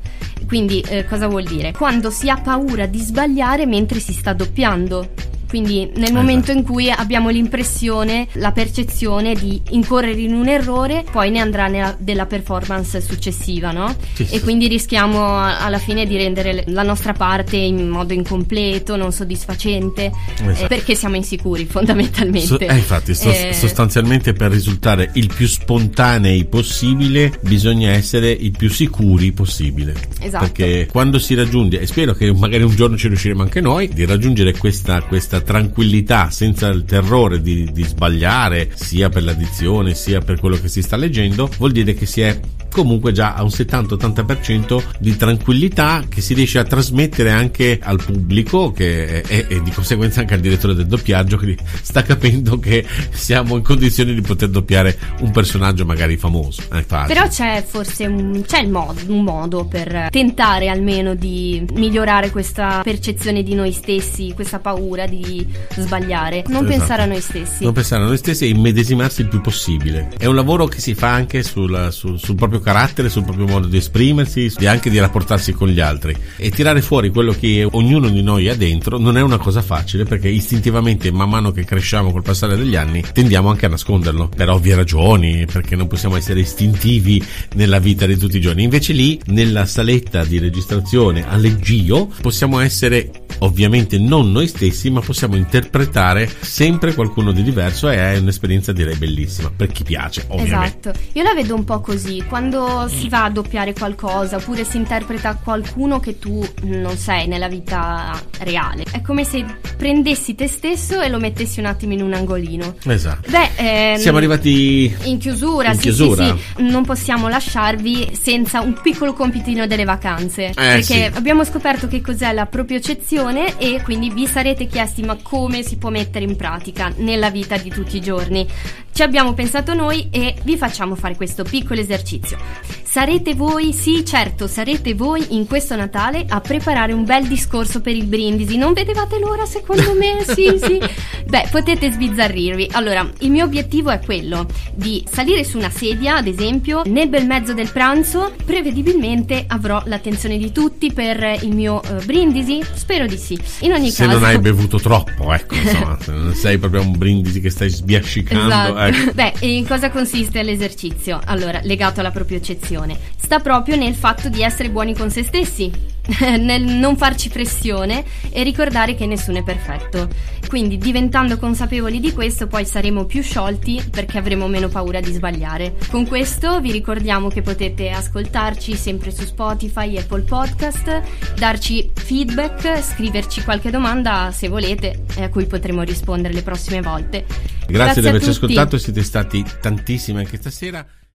Quindi 0.47 0.81
eh, 0.81 1.05
cosa 1.07 1.27
vuol 1.27 1.43
dire? 1.43 1.73
Quando 1.73 2.09
si 2.09 2.31
ha 2.31 2.37
paura 2.37 2.87
di 2.87 3.01
sbagliare 3.01 3.67
mentre 3.67 3.99
si 3.99 4.13
sta 4.13 4.33
doppiando. 4.33 5.11
Quindi 5.49 5.91
nel 5.97 6.13
momento 6.13 6.53
in 6.53 6.63
cui 6.63 6.91
abbiamo 6.91 7.31
l'impressione, 7.31 8.29
la 8.35 8.53
percezione 8.53 9.35
di 9.35 9.61
incorrere 9.71 10.21
in 10.21 10.35
un 10.35 10.47
errore, 10.49 11.05
poi 11.11 11.31
ne 11.31 11.41
andrà 11.41 11.69
nella, 11.69 11.97
della 11.99 12.27
performance 12.27 13.01
successiva, 13.01 13.71
no? 13.73 13.95
Sì, 14.13 14.23
e 14.25 14.27
sì. 14.27 14.41
quindi 14.43 14.69
rischiamo 14.69 15.39
alla 15.39 15.79
fine 15.79 16.07
di 16.07 16.17
rendere 16.17 16.65
la 16.67 16.83
nostra 16.83 17.15
parte 17.15 17.57
in 17.57 17.89
modo 17.89 18.13
incompleto, 18.13 18.97
non 18.97 19.11
soddisfacente, 19.13 20.13
Esatto. 20.35 20.65
eh, 20.65 20.67
perché 20.69 20.95
siamo 20.95 21.17
insicuri 21.17 21.65
fondamentalmente. 21.71 22.47
So- 22.47 22.59
eh, 22.59 22.75
infatti, 22.75 23.15
sto- 23.15 23.31
Eh, 23.31 23.53
sostanzialmente 23.55 24.33
per 24.35 24.51
risultare 24.51 25.11
il 25.15 25.31
più 25.35 25.47
spontanei 25.47 26.45
possibile, 26.45 27.33
bisogna 27.43 27.91
essere 27.91 28.31
il 28.31 28.51
più 28.51 28.69
sicuri 28.69 29.33
possibile. 29.33 29.95
Esatto. 30.21 30.45
Perché 30.45 30.87
quando 30.91 31.19
si 31.19 31.35
raggiunge, 31.35 31.81
e 31.81 31.87
spero 31.87 32.13
che 32.13 32.33
magari 32.35 32.65
un 32.65 32.75
giorno 32.75 32.97
ci 32.99 33.09
riusciremo 33.09 33.43
anche 33.43 33.61
noi, 33.61 33.89
di 33.89 34.05
raggiungere 34.05 34.57
questa, 34.57 35.01
questa 35.03 35.38
tranquillità 35.41 36.31
senza 36.31 36.69
il 36.69 36.85
terrore 36.85 37.41
di, 37.41 37.71
di 37.73 37.85
sbagliare, 37.85 38.71
sia 38.75 39.09
per 39.09 39.25
l'addizione 39.25 39.95
sia 39.95 40.21
per 40.21 40.39
quello 40.39 40.59
che 40.61 40.69
si 40.69 40.83
sta 40.83 40.97
leggendo, 40.97 41.51
vuol 41.59 41.73
dire 41.73 41.95
che 41.95 42.07
si 42.07 42.21
è 42.21 42.39
comunque 42.71 43.13
già 43.13 43.35
a 43.35 43.43
un 43.43 43.49
70-80% 43.49 44.83
di 44.99 45.17
tranquillità 45.17 46.05
che 46.09 46.21
si 46.21 46.35
riesce 46.35 46.59
a 46.59 46.65
trasmettere 46.65 47.31
anche 47.31 47.79
al 47.83 48.01
pubblico 48.03 48.71
che 48.73 49.23
è- 49.23 49.47
e 49.49 49.63
di 49.63 49.71
conseguenza 49.71 50.21
anche 50.21 50.35
al 50.35 50.41
direttore 50.41 50.75
del 50.75 50.87
doppiaggio 50.87 51.37
che 51.37 51.57
sta 51.83 52.03
capendo 52.03 52.59
che 52.59 52.85
siamo 53.11 53.57
in 53.57 53.63
condizioni 53.63 54.15
di 54.15 54.21
poter 54.21 54.49
doppiare 54.49 54.97
un 55.21 55.31
personaggio 55.31 55.85
magari 55.85 56.17
famoso. 56.17 56.63
Facile. 56.69 57.07
Però 57.07 57.29
c'è 57.29 57.65
forse 57.67 58.07
un, 58.07 58.43
c'è 58.47 58.65
modo, 58.67 59.01
un 59.09 59.25
modo 59.25 59.65
per 59.65 60.09
tentare 60.11 60.69
almeno 60.69 61.15
di 61.15 61.65
migliorare 61.73 62.31
questa 62.31 62.81
percezione 62.83 63.43
di 63.43 63.55
noi 63.55 63.73
stessi, 63.73 64.33
questa 64.35 64.59
paura 64.59 65.07
di 65.07 65.28
sbagliare. 65.77 66.45
Non 66.49 66.65
Esatto. 66.65 66.79
pensare 66.79 67.03
a 67.03 67.07
noi 67.07 67.21
stessi. 67.21 67.65
Non 67.65 67.73
pensare 67.73 68.03
a 68.03 68.07
noi 68.07 68.17
stessi 68.17 68.45
e 68.45 68.49
immedesimarsi 68.49 69.21
il 69.23 69.29
più 69.29 69.41
possibile. 69.41 70.09
È 70.17 70.27
un 70.27 70.35
lavoro 70.35 70.67
che 70.67 70.81
si 70.81 70.95
fa 70.95 71.13
anche 71.13 71.43
sul, 71.43 71.89
sul- 71.91 72.19
sul 72.19 72.35
proprio 72.35 72.61
carattere, 72.61 73.09
sul 73.09 73.25
proprio 73.25 73.47
modo 73.47 73.67
di 73.67 73.77
esprimersi 73.77 74.53
e 74.59 74.67
anche 74.67 74.91
di 74.91 74.99
rapportarsi 74.99 75.53
con 75.53 75.69
gli 75.69 75.81
altri. 75.81 76.17
E 76.37 76.51
tirare 76.51 76.81
fuori 76.83 77.11
quello 77.11 77.33
che 77.33 77.67
ognuno 77.71 78.09
di 78.09 78.23
noi 78.23 78.49
ha 78.49 78.55
dentro 78.57 78.99
non 78.99 79.17
è 79.17 79.23
una 79.23 79.39
cosa 79.39 79.63
facile 79.63 80.05
perché 80.05 80.29
istintivamente, 80.29 81.11
man 81.11 81.29
mano 81.29 81.51
che 81.53 81.65
cresciamo 81.65 82.11
col 82.13 82.23
passare 82.23 82.57
degli 82.57 82.77
anni, 82.77 83.03
tendiamo 83.13 83.49
anche 83.51 83.67
a 83.67 83.69
nasconderlo 83.69 84.29
per 84.29 84.49
ovvie 84.51 84.75
ragioni, 84.75 85.47
perché 85.51 85.77
non 85.77 85.87
possiamo 85.87 86.17
essere 86.17 86.41
istintivi 86.41 87.23
nella 87.55 87.79
vita 87.79 88.07
di 88.07 88.17
tutti 88.17 88.37
i 88.37 88.41
giorni. 88.41 88.63
Invece 88.63 88.93
lì, 88.93 89.21
nella 89.27 89.67
saletta 89.67 90.25
di 90.25 90.39
registrazione 90.39 91.29
all'eggio, 91.29 92.11
possiamo 92.21 92.61
essere 92.61 93.11
ovviamente 93.41 93.99
non 93.99 94.33
noi 94.33 94.49
stessi, 94.49 94.91
ma 94.91 95.01
possiamo 95.01 95.18
interpretare 95.27 96.31
sempre 96.41 96.95
qualcuno 96.95 97.33
di 97.33 97.43
diverso 97.43 97.89
e 97.89 97.97
è 97.97 98.19
un'esperienza 98.19 98.73
direi 98.73 98.97
bellissima 98.97 99.51
per 99.55 99.69
chi 99.73 99.83
piace, 99.85 100.25
ovviamente. 100.29 100.91
Esatto, 100.91 100.99
io 101.13 101.23
la 101.23 101.35
vedo 101.35 101.55
un 101.55 101.65
po' 101.65 101.81
così, 101.81 102.25
quando 102.29 102.89
si 102.89 103.09
va 103.09 103.25
a 103.25 103.31
doppiare 103.31 103.73
qualcosa 103.73 104.37
oppure 104.37 104.65
si 104.65 104.77
interpreta 104.77 105.35
qualcuno 105.43 106.01
che 106.01 106.19
tu 106.19 106.47
non 106.63 106.97
sei 106.97 107.27
nella 107.27 107.49
vita 107.49 108.21
reale, 108.41 108.85
è 108.91 109.01
come 109.01 109.25
se 109.25 109.45
prendessi 109.77 110.35
te 110.35 110.49
stesso 110.49 111.01
e 111.01 111.09
lo 111.09 111.19
mettessi 111.19 111.61
un 111.61 111.67
attimo 111.67 111.93
in 111.93 112.03
un 112.03 112.13
angolino. 112.13 112.77
Esatto. 112.85 113.31
Beh, 113.31 113.51
ehm, 113.57 113.99
Siamo 113.99 114.19
arrivati 114.19 114.95
In 115.05 115.19
chiusura, 115.19 115.69
In 115.71 115.75
sì, 115.77 115.81
chiusura. 115.83 116.25
sì, 116.27 116.43
sì. 116.57 116.63
Non 116.63 116.85
possiamo 116.85 117.29
lasciarvi 117.29 118.11
senza 118.21 118.61
un 118.61 118.79
piccolo 118.83 119.13
compitino 119.13 119.67
delle 119.67 119.85
vacanze. 119.85 120.53
perché 120.55 120.83
sì. 120.83 121.11
abbiamo 121.15 121.45
scoperto 121.45 121.87
che 121.89 122.01
cos'è 122.01 122.33
la 122.33 122.47
propriocezione 122.47 123.57
e 123.59 123.81
quindi 123.83 124.11
vi 124.11 124.27
sarete 124.27 124.67
chiesti 124.67 125.03
ma 125.09 125.17
come 125.23 125.63
si 125.63 125.79
può 125.79 125.89
mettere 125.89 126.27
in 126.27 126.37
pratica 126.37 126.93
nella 126.97 127.31
vita 127.31 127.57
di 127.57 127.71
tutti 127.71 127.97
i 127.97 128.01
giorni. 128.01 128.47
Ci 128.93 129.05
abbiamo 129.05 129.33
pensato 129.33 129.75
noi 129.75 130.09
e 130.11 130.35
vi 130.43 130.57
facciamo 130.57 130.97
fare 130.97 131.17
questo 131.17 131.45
piccolo 131.45 131.81
esercizio. 131.81 132.37
Sarete 132.83 133.35
voi, 133.35 133.73
sì 133.73 134.05
certo, 134.05 134.49
sarete 134.49 134.95
voi 134.95 135.25
in 135.37 135.47
questo 135.47 135.77
Natale 135.77 136.25
a 136.29 136.41
preparare 136.41 136.93
un 136.93 137.05
bel 137.05 137.29
discorso 137.29 137.81
per 137.81 137.95
il 137.95 138.07
brindisi. 138.07 138.57
Non 138.57 138.73
vedevate 138.73 139.19
l'ora 139.19 139.47
secondo 139.47 139.95
me? 139.95 140.17
Sì, 140.39 140.59
sì. 140.61 140.79
Beh, 141.27 141.49
potete 141.51 141.91
sbizzarrirvi. 141.91 142.71
Allora, 142.73 143.09
il 143.21 143.31
mio 143.31 143.45
obiettivo 143.45 143.91
è 143.91 144.01
quello 144.01 144.47
di 144.75 145.05
salire 145.09 145.43
su 145.43 145.59
una 145.59 145.71
sedia, 145.71 146.17
ad 146.17 146.27
esempio, 146.27 146.83
nel 146.87 147.09
bel 147.09 147.27
mezzo 147.27 147.55
del 147.55 147.71
pranzo. 147.71 148.33
Prevedibilmente 148.45 149.45
avrò 149.47 149.81
l'attenzione 149.87 150.39
di 150.39 150.53
tutti 150.53 150.93
per 150.93 151.39
il 151.43 151.55
mio 151.55 151.83
eh, 151.83 152.05
brindisi. 152.05 152.63
Spero 152.75 153.07
di 153.07 153.17
sì. 153.17 153.39
In 153.61 153.73
ogni 153.73 153.91
se 153.91 154.05
caso. 154.05 154.19
non 154.19 154.29
hai 154.29 154.39
bevuto 154.39 154.79
troppo, 154.79 154.98
ecco, 155.07 155.55
insomma, 155.55 155.99
non 156.07 156.35
sei 156.37 156.59
proprio 156.59 156.83
un 156.83 156.97
brindisi 156.97 157.41
che 157.41 157.51
stai 157.51 157.69
sbiascicando, 157.69 158.47
Esatto. 158.47 158.79
ecco. 158.79 159.13
Beh, 159.15 159.33
in 159.41 159.67
cosa 159.67 159.91
consiste 159.91 160.43
l'esercizio? 160.43 161.21
Allora, 161.25 161.61
legato 161.63 162.01
alla 162.01 162.11
propriocezione. 162.11 162.99
Sta 163.17 163.39
proprio 163.41 163.77
nel 163.77 163.95
fatto 163.95 164.29
di 164.29 164.43
essere 164.43 164.71
buoni 164.71 164.95
con 164.95 165.11
se 165.11 165.23
stessi, 165.23 165.71
nel 166.39 166.63
non 166.63 166.97
farci 166.97 167.29
pressione 167.29 168.05
e 168.31 168.43
ricordare 168.43 168.95
che 168.95 169.07
nessuno 169.07 169.39
è 169.39 169.43
perfetto. 169.43 170.09
Quindi, 170.49 170.79
diventando 170.79 171.37
consapevoli 171.37 172.01
di 172.01 172.13
questo, 172.13 172.47
poi 172.47 172.65
saremo 172.65 173.05
più 173.05 173.23
sciolti 173.23 173.83
perché 173.91 174.19
avremo 174.19 174.49
meno 174.49 174.69
paura 174.69 175.01
di 175.01 175.13
sbagliare. 175.13 175.77
Con 175.91 176.07
questo 176.07 176.61
vi 176.61 176.73
ricordiamo 176.73 177.29
che 177.29 177.43
potete 177.43 177.91
ascoltarci 177.91 178.75
sempre 178.75 179.11
su 179.11 179.25
Spotify, 179.25 179.99
Apple 179.99 180.23
Podcast, 180.23 181.03
darci 181.37 181.91
feedback, 181.93 182.83
scriverci 182.83 183.43
qualche 183.43 183.71
domanda 183.71 184.31
se 184.33 184.49
volete, 184.49 185.05
e 185.17 185.23
a 185.23 185.29
cui 185.29 185.45
potremo 185.47 185.83
rispondere 185.83 186.33
le 186.33 186.43
prossime 186.43 186.81
volte. 186.81 187.27
Grazie, 187.67 188.01
di 188.01 188.07
a 188.07 188.11
averci 188.11 188.31
ascoltato, 188.31 188.79
siete 188.79 189.03
stati 189.03 189.45
tantissimi 189.61 190.19
anche 190.19 190.39
stasera. 190.39 190.87